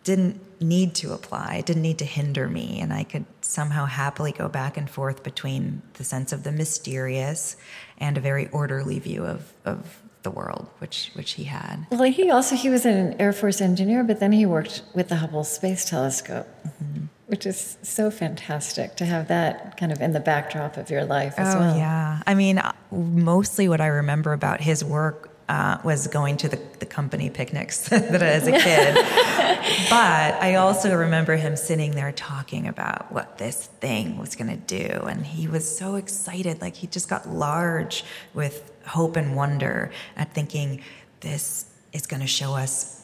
[0.04, 1.62] didn't need to apply.
[1.62, 2.80] Didn't need to hinder me.
[2.80, 7.56] And I could somehow happily go back and forth between the sense of the mysterious
[7.98, 11.86] and a very orderly view of, of the world, which which he had.
[11.90, 15.16] Well, he also he was an Air Force engineer, but then he worked with the
[15.16, 17.06] Hubble Space Telescope, mm-hmm.
[17.28, 21.34] Which is so fantastic to have that kind of in the backdrop of your life
[21.36, 21.76] as oh, well.
[21.76, 22.60] Yeah, I mean,
[22.90, 27.88] mostly what I remember about his work uh, was going to the, the company picnics
[27.90, 28.94] that as a kid.
[29.90, 34.56] but I also remember him sitting there talking about what this thing was going to
[34.56, 35.04] do.
[35.06, 36.62] And he was so excited.
[36.62, 40.82] Like he just got large with hope and wonder at thinking
[41.20, 42.97] this is going to show us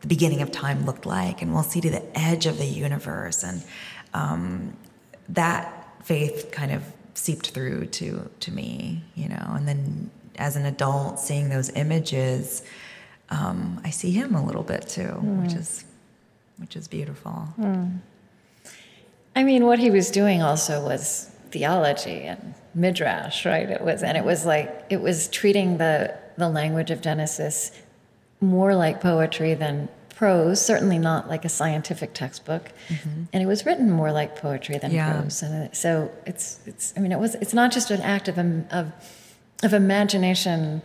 [0.00, 1.42] the beginning of time looked like.
[1.42, 3.42] And we'll see to the edge of the universe.
[3.42, 3.62] And
[4.14, 4.76] um,
[5.28, 6.82] that faith kind of
[7.14, 12.62] seeped through to to me, you know, and then as an adult seeing those images,
[13.28, 15.42] um, I see him a little bit too, mm.
[15.42, 15.84] which is
[16.56, 17.48] which is beautiful.
[17.58, 17.98] Mm.
[19.36, 23.68] I mean, what he was doing also was theology and midrash, right?
[23.68, 27.72] It was, and it was like it was treating the the language of Genesis
[28.40, 30.60] more like poetry than prose.
[30.60, 33.24] Certainly not like a scientific textbook, mm-hmm.
[33.32, 35.20] and it was written more like poetry than yeah.
[35.20, 35.42] prose.
[35.42, 36.92] And so it's it's.
[36.96, 37.34] I mean, it was.
[37.36, 38.92] It's not just an act of of
[39.62, 40.82] of imagination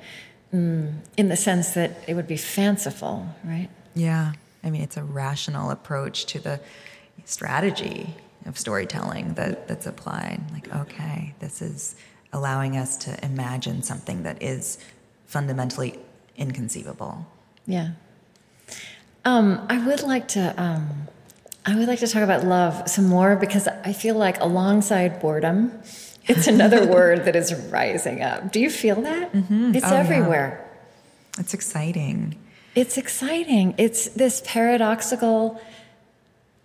[0.53, 3.69] mm, in the sense that it would be fanciful, right?
[3.93, 4.33] Yeah.
[4.63, 6.59] I mean, it's a rational approach to the
[7.25, 8.15] strategy
[8.45, 10.41] of storytelling that, that's applied.
[10.51, 11.95] Like, okay, this is
[12.33, 14.77] allowing us to imagine something that is
[15.25, 15.99] fundamentally
[16.35, 17.25] inconceivable.
[17.67, 17.89] Yeah.
[19.23, 20.53] Um, I would like to.
[20.61, 21.07] Um,
[21.65, 25.71] I would like to talk about love some more because I feel like alongside boredom,
[26.25, 28.51] it's another word that is rising up.
[28.51, 29.33] Do you feel that?
[29.33, 29.73] Mm-hmm.
[29.73, 30.61] It's oh, everywhere.
[31.33, 31.39] Yeah.
[31.41, 32.35] It's exciting.
[32.75, 33.73] It's exciting.
[33.77, 35.59] It's this paradoxical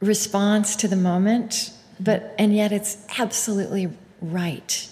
[0.00, 3.90] response to the moment, but and yet it's absolutely
[4.20, 4.88] right.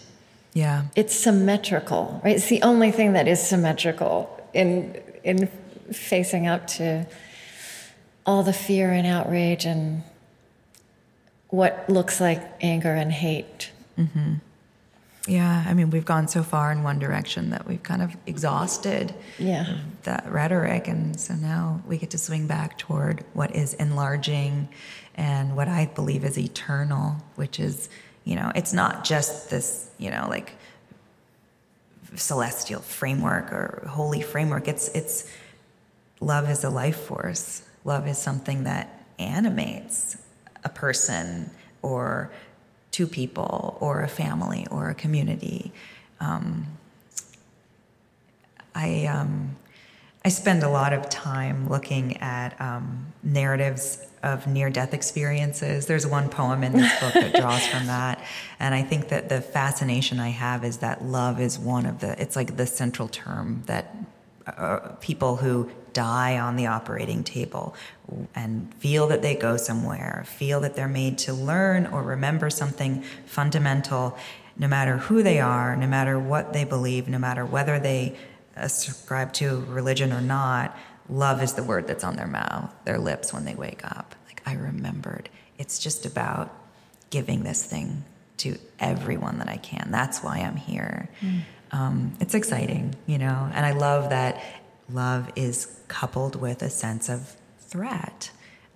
[0.55, 0.85] Yeah.
[0.97, 2.37] It's symmetrical, right?
[2.37, 5.51] It's the only thing that is symmetrical in in
[5.93, 7.07] facing up to
[8.27, 10.03] all the fear and outrage and
[11.49, 13.71] what looks like anger and hate.
[13.99, 14.35] Mm-hmm.
[15.27, 19.15] Yeah, I mean, we've gone so far in one direction that we've kind of exhausted
[19.39, 19.77] yeah.
[20.05, 20.89] that rhetoric.
[20.89, 24.69] And so now we get to swing back toward what is enlarging
[25.17, 27.91] and what I believe is eternal, which is,
[28.25, 30.53] you know, it's not just this, you know, like
[32.15, 34.67] celestial framework or holy framework.
[34.67, 35.31] It's, it's
[36.21, 37.63] love is a life force.
[37.85, 40.19] Love is something that animates
[40.65, 41.51] a person
[41.83, 42.31] or
[42.91, 45.73] two people or a family or a community.
[46.21, 46.67] Um,
[48.75, 49.57] I um,
[50.25, 55.87] I spend a lot of time looking at um, narratives of near-death experiences.
[55.87, 58.23] There's one poem in this book that draws from that,
[58.59, 62.21] and I think that the fascination I have is that love is one of the.
[62.21, 63.95] It's like the central term that
[64.57, 67.75] uh, people who die on the operating table
[68.35, 73.03] and feel that they go somewhere, feel that they're made to learn or remember something
[73.27, 74.17] fundamental,
[74.57, 78.17] no matter who they are, no matter what they believe, no matter whether they
[78.57, 80.77] ascribe to religion or not,
[81.09, 84.15] love is the word that's on their mouth, their lips when they wake up.
[84.27, 85.29] Like, I remembered.
[85.59, 86.55] It's just about
[87.11, 88.05] giving this thing
[88.39, 89.89] to everyone that I can.
[89.91, 91.09] That's why I'm here.
[91.21, 91.41] Mm.
[91.71, 94.43] Um, it's exciting, you know, and I love that
[94.91, 98.31] love is coupled with a sense of threat.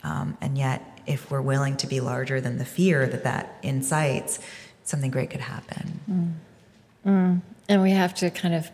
[0.05, 4.41] Um, and yet, if we're willing to be larger than the fear that that incites,
[4.85, 6.01] something great could happen.
[6.11, 6.33] Mm.
[7.07, 7.41] Mm.
[7.69, 8.71] And we have to kind of,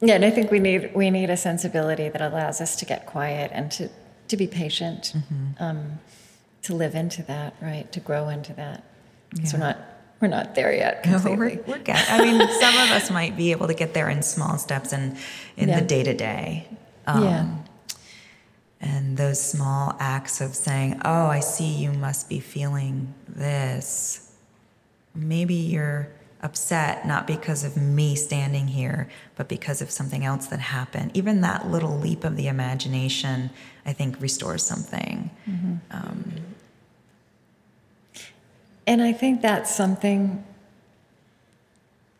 [0.00, 0.14] yeah.
[0.14, 3.50] And I think we need we need a sensibility that allows us to get quiet
[3.54, 3.88] and to
[4.28, 5.62] to be patient, mm-hmm.
[5.62, 6.00] um,
[6.62, 7.90] to live into that, right?
[7.92, 8.82] To grow into that.
[9.34, 9.44] Yeah.
[9.44, 9.78] So we're not
[10.22, 11.02] we're not there yet.
[11.02, 11.56] Completely.
[11.56, 12.14] No, we're, we're getting.
[12.14, 15.16] I mean, some of us might be able to get there in small steps and
[15.56, 15.80] in, in yeah.
[15.80, 16.68] the day to day.
[17.06, 17.48] Yeah
[18.82, 24.32] and those small acts of saying, Oh, I see you must be feeling this.
[25.14, 26.08] Maybe you're
[26.42, 31.12] upset not because of me standing here, but because of something else that happened.
[31.14, 33.50] Even that little leap of the imagination,
[33.86, 35.30] I think, restores something.
[35.48, 35.74] Mm-hmm.
[35.92, 36.32] Um,
[38.86, 40.44] and I think that's something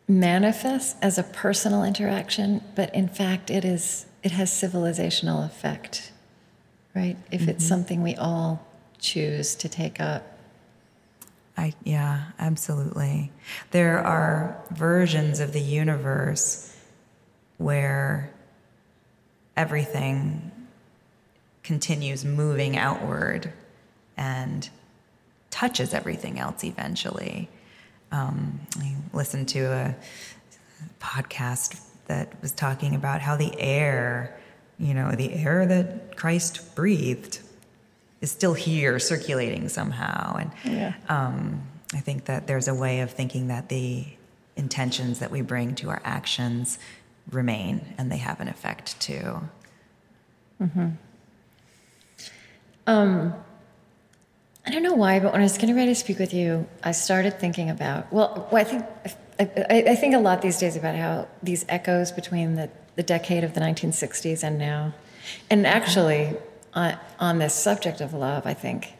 [0.07, 6.13] manifests as a personal interaction, but in fact, it is it has civilizational effect
[6.95, 7.17] right?
[7.31, 7.49] If mm-hmm.
[7.51, 8.65] it's something we all
[8.99, 10.23] choose to take up.
[11.57, 13.31] I yeah, absolutely.
[13.71, 16.75] There are versions of the universe
[17.57, 18.31] where
[19.55, 20.51] everything
[21.61, 23.53] continues moving outward
[24.17, 24.69] and
[25.53, 27.47] touches everything else eventually.
[28.11, 29.95] Um, I listened to a
[30.99, 34.35] podcast that was talking about how the air,
[34.79, 37.39] you know, the air that Christ breathed
[38.19, 40.37] is still here circulating somehow.
[40.37, 40.93] And Yeah.
[41.07, 41.61] um,
[41.93, 44.07] I think that there's a way of thinking that the
[44.55, 46.79] intentions that we bring to our actions
[47.31, 49.49] remain and they have an effect too.
[54.65, 56.93] I don't know why, but when I was getting ready to speak with you, I
[56.93, 58.85] started thinking about well, well I think
[59.39, 63.03] I, I, I think a lot these days about how these echoes between the, the
[63.03, 64.93] decade of the 1960s and now,
[65.49, 66.37] and actually
[66.73, 68.93] on, on this subject of love, I think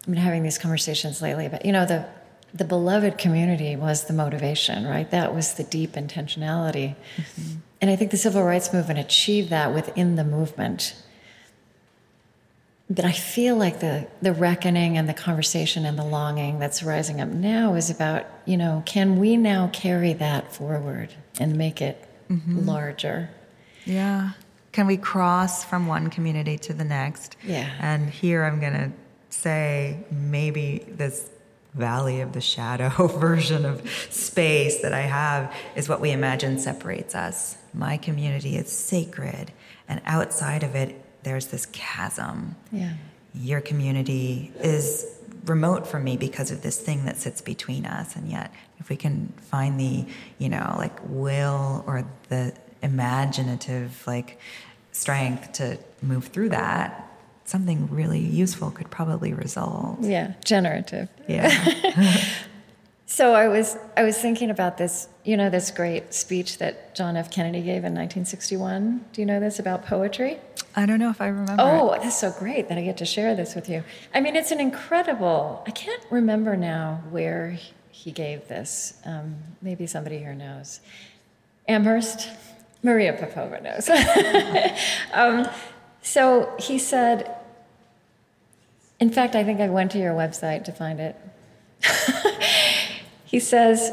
[0.00, 2.06] I've been having these conversations lately about you know the
[2.52, 5.08] the beloved community was the motivation, right?
[5.12, 7.58] That was the deep intentionality, mm-hmm.
[7.80, 10.96] and I think the civil rights movement achieved that within the movement.
[12.92, 17.20] But I feel like the, the reckoning and the conversation and the longing that's rising
[17.20, 22.04] up now is about, you know, can we now carry that forward and make it
[22.28, 22.66] mm-hmm.
[22.66, 23.30] larger?
[23.84, 24.32] Yeah.
[24.72, 27.36] Can we cross from one community to the next?
[27.44, 27.70] Yeah.
[27.78, 28.90] And here I'm going to
[29.28, 31.30] say maybe this
[31.74, 37.14] valley of the shadow version of space that I have is what we imagine separates
[37.14, 37.56] us.
[37.72, 39.52] My community is sacred,
[39.88, 42.56] and outside of it, there's this chasm.
[42.72, 42.94] Yeah.
[43.34, 45.06] Your community is
[45.44, 48.96] remote from me because of this thing that sits between us and yet if we
[48.96, 50.04] can find the
[50.36, 52.52] you know like will or the
[52.82, 54.38] imaginative like
[54.92, 57.10] strength to move through that
[57.46, 61.08] something really useful could probably result Yeah, generative.
[61.26, 61.48] yeah
[63.06, 67.16] So I was I was thinking about this, you know, this great speech that John
[67.16, 67.28] F.
[67.28, 69.04] Kennedy gave in 1961.
[69.12, 70.38] Do you know this about poetry?
[70.76, 73.34] I don't know if i remember Oh, that's so great that I get to share
[73.34, 73.84] this with you.
[74.14, 75.62] I mean, it's an incredible.
[75.66, 77.58] I can't remember now where
[77.90, 78.94] he gave this.
[79.04, 80.80] Um, maybe somebody here knows.
[81.68, 82.28] Amherst,
[82.82, 83.88] Maria Popova knows.
[85.12, 85.48] um,
[86.02, 87.36] so he said.
[88.98, 91.16] In fact, I think I went to your website to find it.
[93.24, 93.92] he says,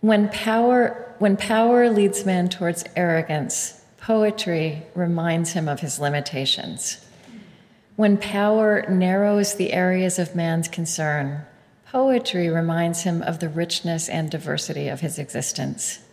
[0.00, 3.75] "When power, when power leads man towards arrogance."
[4.06, 7.04] Poetry reminds him of his limitations.
[7.96, 11.44] When power narrows the areas of man's concern,
[11.90, 16.04] poetry reminds him of the richness and diversity of his existence.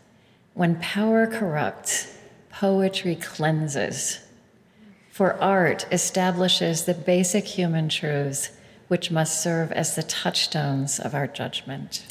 [0.55, 2.17] When power corrupts,
[2.49, 4.21] poetry cleanses.
[5.11, 8.49] For art establishes the basic human truths
[8.87, 12.03] which must serve as the touchstones of our judgment.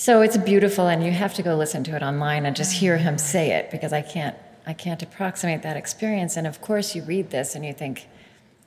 [0.00, 2.96] So it's beautiful, and you have to go listen to it online and just hear
[2.96, 4.34] him say it because I can't,
[4.66, 6.38] I can't approximate that experience.
[6.38, 8.08] And of course, you read this and you think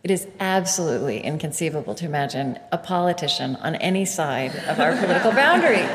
[0.03, 5.87] it is absolutely inconceivable to imagine a politician on any side of our political boundary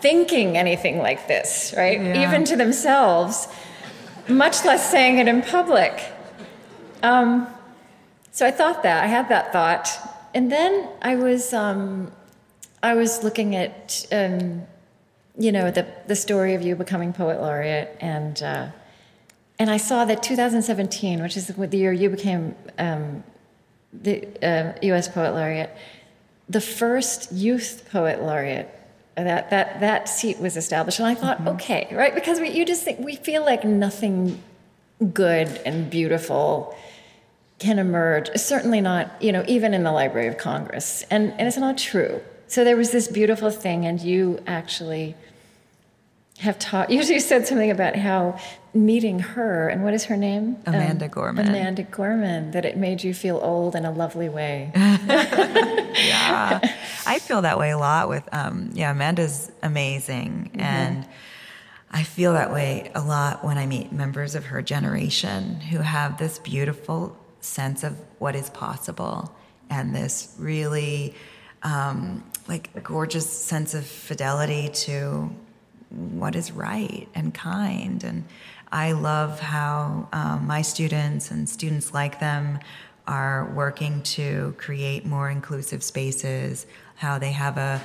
[0.00, 2.00] thinking anything like this, right?
[2.00, 2.28] Yeah.
[2.28, 3.46] Even to themselves,
[4.26, 6.02] much less saying it in public.
[7.04, 7.46] Um,
[8.32, 9.88] so I thought that I had that thought,
[10.34, 12.10] and then I was um,
[12.82, 14.66] I was looking at um,
[15.38, 18.68] you know the the story of you becoming poet laureate, and uh,
[19.58, 23.22] and I saw that 2017, which is the year you became um,
[23.92, 25.08] the uh, U.S.
[25.08, 25.74] poet laureate,
[26.48, 28.68] the first youth poet laureate.
[29.14, 32.82] That that that seat was established, and I thought, okay, right, because we, you just
[32.82, 34.42] think we feel like nothing
[35.12, 36.74] good and beautiful
[37.58, 38.28] can emerge.
[38.36, 41.04] Certainly not, you know, even in the Library of Congress.
[41.10, 42.20] And, and it's not true.
[42.52, 45.16] So there was this beautiful thing, and you actually
[46.40, 48.38] have taught, you you said something about how
[48.74, 50.58] meeting her, and what is her name?
[50.66, 51.48] Amanda Gorman.
[51.48, 54.70] Amanda Gorman, that it made you feel old in a lovely way.
[54.74, 56.60] yeah
[57.06, 61.06] i feel that way a lot with um, yeah amanda's amazing and
[61.90, 66.16] i feel that way a lot when i meet members of her generation who have
[66.16, 69.30] this beautiful sense of what is possible
[69.68, 71.14] and this really
[71.62, 75.30] um, like a gorgeous sense of fidelity to
[75.90, 78.02] what is right and kind.
[78.02, 78.24] And
[78.70, 82.58] I love how um, my students and students like them
[83.06, 87.80] are working to create more inclusive spaces, how they have a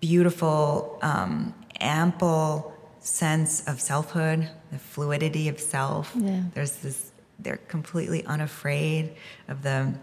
[0.00, 6.12] beautiful, um, ample sense of selfhood, the fluidity of self.
[6.16, 6.42] Yeah.
[6.54, 9.14] There's this, they're completely unafraid
[9.48, 9.94] of the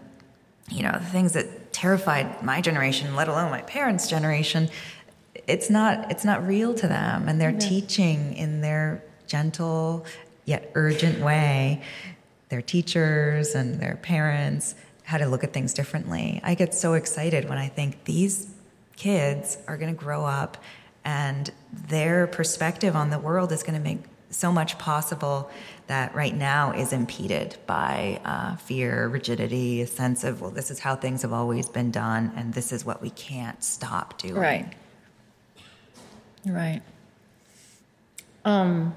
[0.70, 4.68] you know, the things that terrified my generation, let alone my parents' generation,
[5.46, 10.04] it's not it's not real to them, and they're teaching in their gentle
[10.44, 11.82] yet urgent way.
[12.48, 14.74] Their teachers and their parents
[15.04, 16.40] how to look at things differently.
[16.42, 18.52] I get so excited when I think these
[18.96, 20.56] kids are going to grow up
[21.04, 24.00] and their perspective on the world is going to make
[24.36, 25.50] so much possible
[25.86, 30.78] that right now is impeded by uh, fear, rigidity, a sense of, well, this is
[30.78, 34.34] how things have always been done, and this is what we can't stop doing.
[34.34, 34.72] Right.
[36.44, 36.82] Right.
[38.44, 38.94] Um,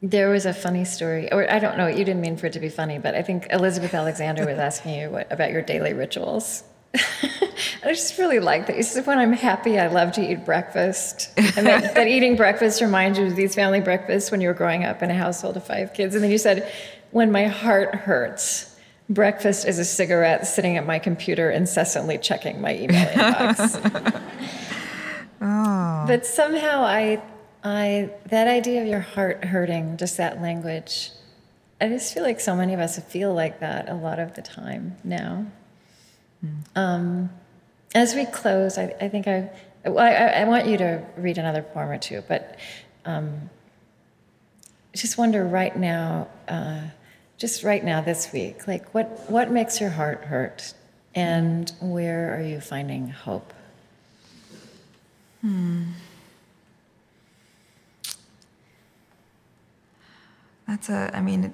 [0.00, 2.60] there was a funny story, or I don't know, you didn't mean for it to
[2.60, 6.64] be funny, but I think Elizabeth Alexander was asking you what, about your daily rituals.
[7.84, 8.76] I just really like that.
[8.76, 11.30] You said, when I'm happy, I love to eat breakfast.
[11.36, 14.84] And that, that, eating breakfast reminds you of these family breakfasts when you were growing
[14.84, 16.14] up in a household of five kids.
[16.14, 16.70] And then you said,
[17.10, 18.76] when my heart hurts,
[19.08, 24.20] breakfast is a cigarette sitting at my computer, incessantly checking my email inbox.
[25.40, 26.04] oh.
[26.06, 27.22] But somehow I,
[27.64, 31.10] I, that idea of your heart hurting, just that language,
[31.80, 34.42] I just feel like so many of us feel like that a lot of the
[34.42, 35.46] time now.
[36.74, 37.30] Um,
[37.94, 39.50] as we close, I, I think I,
[39.84, 42.58] well, I, I, want you to read another poem or two, but
[43.04, 43.50] um,
[44.94, 46.80] just wonder right now, uh,
[47.36, 50.74] just right now this week, like what, what makes your heart hurt
[51.14, 53.52] and where are you finding hope?
[55.42, 55.82] Hmm.
[60.66, 61.52] That's a, I mean,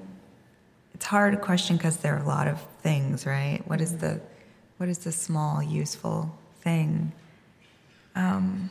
[0.94, 3.62] it's a hard question because there are a lot of things, right?
[3.66, 4.20] What is the
[4.78, 7.12] what is the small, useful thing?
[8.14, 8.70] Um,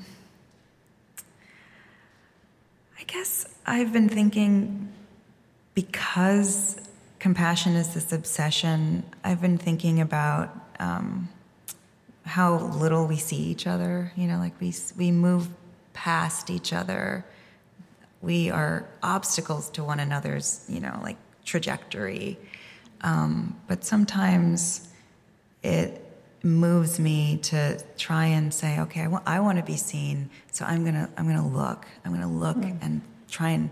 [2.97, 4.91] I guess I've been thinking
[5.75, 6.79] because
[7.19, 11.29] compassion is this obsession, I've been thinking about um,
[12.25, 14.11] how little we see each other.
[14.15, 15.49] You know, like we, we move
[15.93, 17.25] past each other.
[18.21, 22.37] We are obstacles to one another's, you know, like trajectory.
[23.01, 24.87] Um, but sometimes
[25.67, 26.01] it
[26.43, 30.85] moves me to try and say, okay, I, I want to be seen, so I'm
[30.85, 31.85] gonna I'm gonna look.
[32.05, 32.77] I'm gonna look mm.
[32.81, 33.69] and try and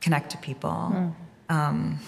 [0.00, 0.70] connect to people.
[0.70, 1.14] Mm.
[1.50, 2.00] Um,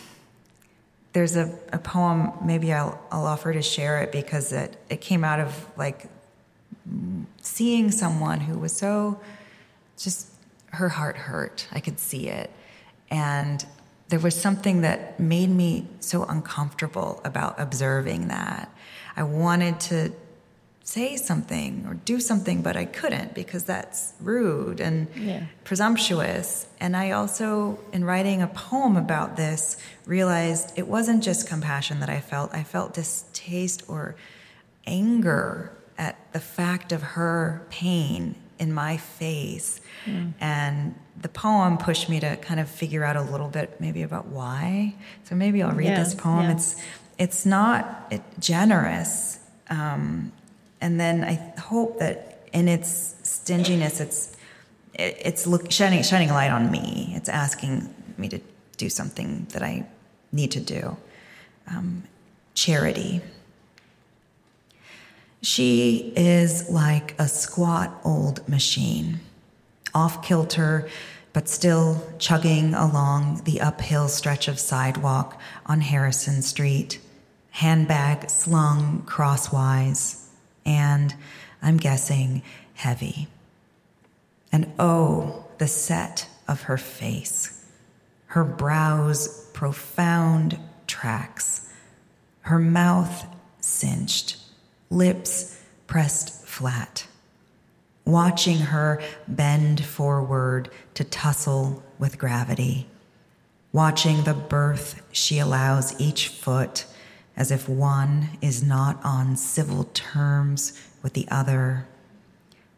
[1.13, 2.33] there's a, a poem.
[2.43, 6.07] Maybe I'll I'll offer to share it because it it came out of like
[7.43, 9.21] seeing someone who was so
[9.99, 10.29] just
[10.69, 11.69] her heart hurt.
[11.71, 12.51] I could see it,
[13.11, 13.65] and
[14.09, 18.71] there was something that made me so uncomfortable about observing that.
[19.17, 20.13] I wanted to
[20.85, 25.45] say something or do something, but I couldn't because that's rude and yeah.
[25.65, 26.67] presumptuous.
[26.79, 32.11] And I also, in writing a poem about this, realized it wasn't just compassion that
[32.11, 34.15] I felt, I felt distaste or
[34.87, 39.81] anger at the fact of her pain in my face.
[40.07, 40.35] Mm.
[40.41, 44.27] And the poem pushed me to kind of figure out a little bit maybe about
[44.27, 44.95] why.
[45.25, 46.51] So maybe I'll read this poem.
[46.51, 46.77] It's
[47.19, 49.39] it's not generous.
[49.71, 50.33] Um,
[50.81, 54.37] and then I hope that in its stinginess, it's
[54.95, 57.13] it's look, shining shining a light on me.
[57.17, 58.41] It's asking me to
[58.77, 59.87] do something that I
[60.33, 60.97] need to do.
[61.69, 62.05] Um,
[62.55, 63.21] charity.
[65.45, 69.21] She is like a squat old machine,
[69.95, 70.89] off kilter,
[71.35, 76.99] but still chugging along the uphill stretch of sidewalk on Harrison Street,
[77.51, 80.31] handbag slung crosswise,
[80.65, 81.15] and
[81.61, 82.41] I'm guessing
[82.73, 83.29] heavy.
[84.51, 87.67] And oh, the set of her face,
[88.29, 91.69] her brows profound tracks,
[92.41, 93.27] her mouth
[93.61, 94.39] cinched
[94.95, 97.07] lips pressed flat,
[98.05, 102.87] watching her bend forward to tussle with gravity,
[103.73, 106.87] watching the berth she allows each foot
[107.37, 111.87] as if one is not on civil terms with the other,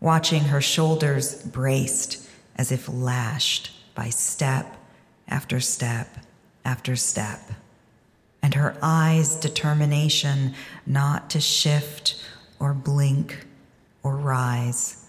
[0.00, 2.26] watching her shoulders braced
[2.56, 4.76] as if lashed by step
[5.28, 6.18] after step
[6.64, 7.38] after step
[8.46, 10.54] and her eyes' determination
[10.86, 12.14] not to shift
[12.60, 13.44] or blink
[14.04, 15.04] or rise.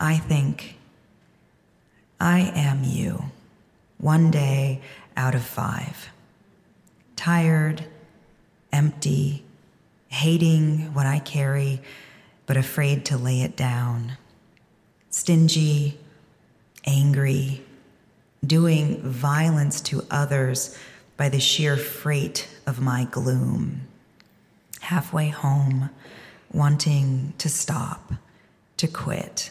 [0.00, 0.76] I think,
[2.18, 3.26] I am you,
[3.98, 4.80] one day
[5.16, 6.08] out of five.
[7.14, 7.84] Tired,
[8.72, 9.44] empty,
[10.08, 11.80] hating what I carry,
[12.44, 14.14] but afraid to lay it down.
[15.10, 15.96] Stingy,
[16.84, 17.62] angry,
[18.44, 20.76] doing violence to others
[21.16, 23.82] by the sheer freight of my gloom.
[24.80, 25.90] Halfway home,
[26.52, 28.12] wanting to stop,
[28.76, 29.50] to quit,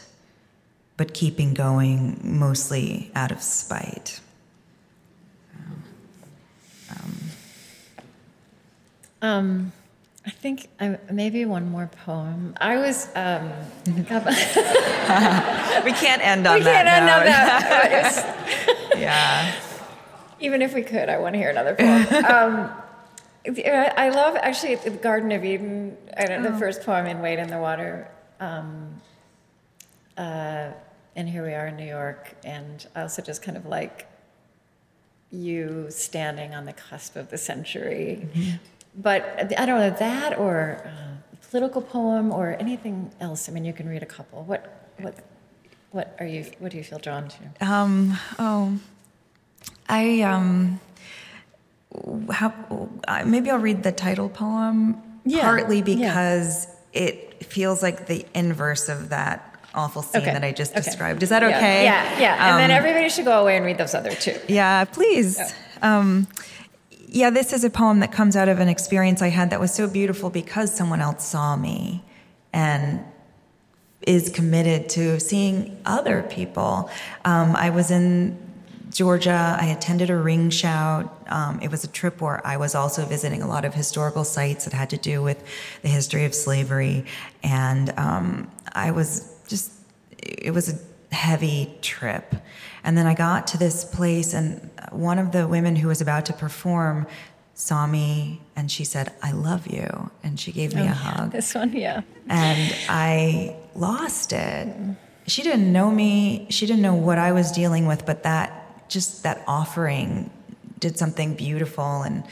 [0.96, 4.20] but keeping going mostly out of spite.
[9.24, 9.72] Um,
[10.26, 12.54] I think I, maybe one more poem.
[12.60, 13.08] I was.
[13.14, 13.50] Um,
[13.86, 14.02] we
[15.92, 16.84] can't end on we that.
[16.84, 18.90] can't end on that.
[18.98, 19.54] yeah.
[20.40, 22.06] Even if we could, I want to hear another poem.
[22.26, 22.70] Um,
[23.46, 25.96] I I love actually the Garden of Eden.
[26.16, 28.10] I don't, the first poem in Wade in the Water.
[28.40, 29.00] Um,
[30.16, 30.70] uh,
[31.16, 34.08] and here we are in New York, and I also just kind of like
[35.30, 38.28] you standing on the cusp of the century.
[38.96, 43.48] But I don't know that or uh, a political poem or anything else.
[43.48, 44.44] I mean, you can read a couple.
[44.44, 45.16] What what
[45.90, 46.46] what are you?
[46.60, 47.66] What do you feel drawn to?
[47.66, 48.78] Um, oh,
[49.88, 50.80] I um,
[52.30, 52.52] how
[53.08, 55.84] uh, maybe I'll read the title poem Yeah, partly yeah.
[55.84, 60.82] because it feels like the inverse of that awful scene Okay, that I just okay.
[60.82, 61.22] described.
[61.22, 61.84] Is that Yeah, okay?
[61.84, 62.48] Yeah, yeah.
[62.50, 64.38] And then Um, everybody should go away and read those other two.
[64.48, 65.40] Yeah, please.
[65.82, 66.28] Um,
[67.08, 69.72] yeah, this is a poem that comes out of an experience I had that was
[69.74, 72.02] so beautiful because someone else saw me
[72.52, 73.00] and
[74.06, 76.90] is committed to seeing other people.
[77.24, 78.36] Um, I was in
[78.94, 79.58] Georgia.
[79.60, 81.26] I attended a ring shout.
[81.28, 84.64] Um, it was a trip where I was also visiting a lot of historical sites
[84.64, 85.44] that had to do with
[85.82, 87.04] the history of slavery.
[87.42, 89.72] And um, I was just,
[90.16, 92.36] it was a heavy trip.
[92.84, 96.26] And then I got to this place, and one of the women who was about
[96.26, 97.06] to perform
[97.54, 100.10] saw me and she said, I love you.
[100.22, 102.02] And she gave me a hug This one, yeah.
[102.28, 104.74] and I lost it.
[105.26, 106.46] She didn't know me.
[106.50, 110.30] She didn't know what I was dealing with, but that just that offering
[110.78, 112.24] did something beautiful and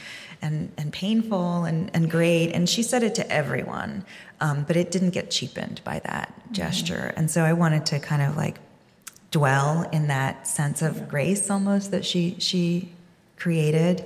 [0.43, 2.53] and and painful and and great.
[2.53, 4.05] And she said it to everyone,
[4.41, 7.13] um, but it didn't get cheapened by that gesture.
[7.17, 8.59] And so I wanted to kind of like
[9.31, 12.93] dwell in that sense of grace almost that she she
[13.37, 14.05] created.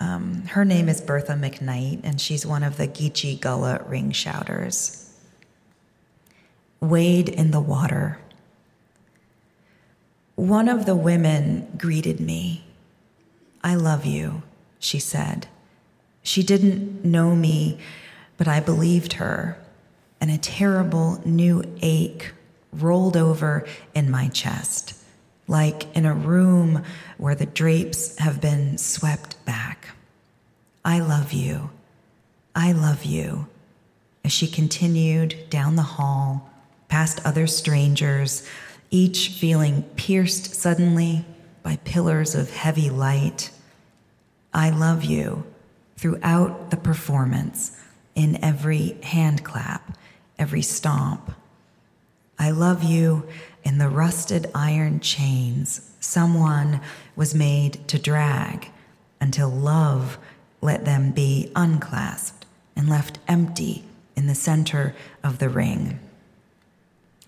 [0.00, 4.98] Um, her name is Bertha McKnight, and she's one of the Geechee Gullah ring shouters.
[6.80, 8.18] Wade in the water.
[10.34, 12.64] One of the women greeted me.
[13.62, 14.42] I love you,
[14.78, 15.46] she said.
[16.22, 17.78] She didn't know me,
[18.38, 19.58] but I believed her,
[20.20, 22.32] and a terrible new ache
[22.72, 24.94] rolled over in my chest,
[25.46, 26.82] like in a room
[27.18, 29.88] where the drapes have been swept back.
[30.84, 31.70] I love you.
[32.54, 33.46] I love you.
[34.24, 36.50] As she continued down the hall,
[36.88, 38.48] past other strangers,
[38.92, 41.24] each feeling pierced suddenly
[41.62, 43.50] by pillars of heavy light.
[44.52, 45.44] I love you
[45.96, 47.80] throughout the performance,
[48.14, 49.96] in every hand clap,
[50.38, 51.32] every stomp.
[52.38, 53.26] I love you
[53.64, 56.80] in the rusted iron chains someone
[57.16, 58.68] was made to drag
[59.20, 60.18] until love
[60.60, 62.44] let them be unclasped
[62.76, 63.84] and left empty
[64.16, 64.94] in the center
[65.24, 65.98] of the ring.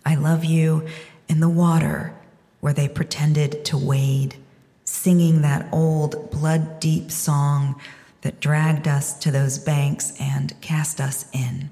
[0.04, 0.86] I love you
[1.28, 2.14] in the water
[2.60, 4.36] where they pretended to wade,
[4.84, 7.80] singing that old blood deep song
[8.22, 11.70] that dragged us to those banks and cast us in.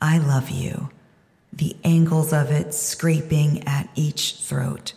[0.00, 0.90] I love you,
[1.52, 4.92] the angles of it scraping at each throat,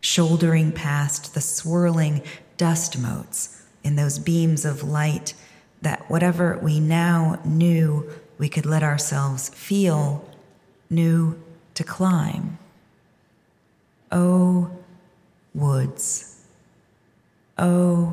[0.00, 2.22] shouldering past the swirling
[2.56, 5.34] dust motes in those beams of light
[5.80, 10.28] that whatever we now knew we could let ourselves feel,
[10.90, 11.40] knew
[11.74, 12.58] to climb.
[14.12, 14.70] Oh,
[15.54, 16.36] woods.
[17.56, 18.12] Oh,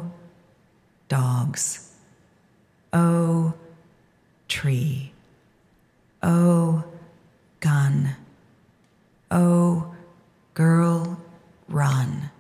[1.10, 1.94] dogs.
[2.94, 3.54] Oh,
[4.48, 5.12] tree.
[6.24, 6.86] Oh,
[7.60, 8.16] gun.
[9.30, 9.94] Oh,
[10.54, 11.20] girl,
[11.68, 12.32] run.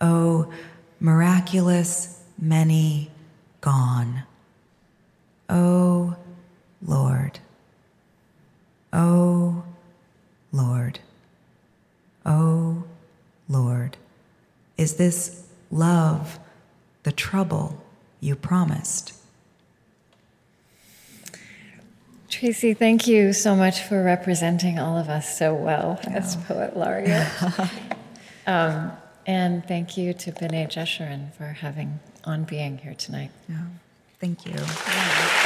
[0.00, 0.48] Oh,
[1.00, 3.10] miraculous many
[3.60, 4.22] gone.
[5.48, 6.14] Oh,
[6.80, 7.40] Lord.
[8.92, 9.64] Oh,
[10.52, 11.00] Lord.
[12.26, 12.82] Oh,
[13.48, 13.96] Lord.
[14.76, 16.38] Is this love
[17.04, 17.82] the trouble
[18.20, 19.12] you promised?
[22.28, 27.30] Tracy, thank you so much for representing all of us so well as poet laureate.
[28.46, 28.92] um,
[29.26, 33.30] and thank you to B'nai Jeshurun for having on being here tonight.
[34.20, 35.45] Thank you.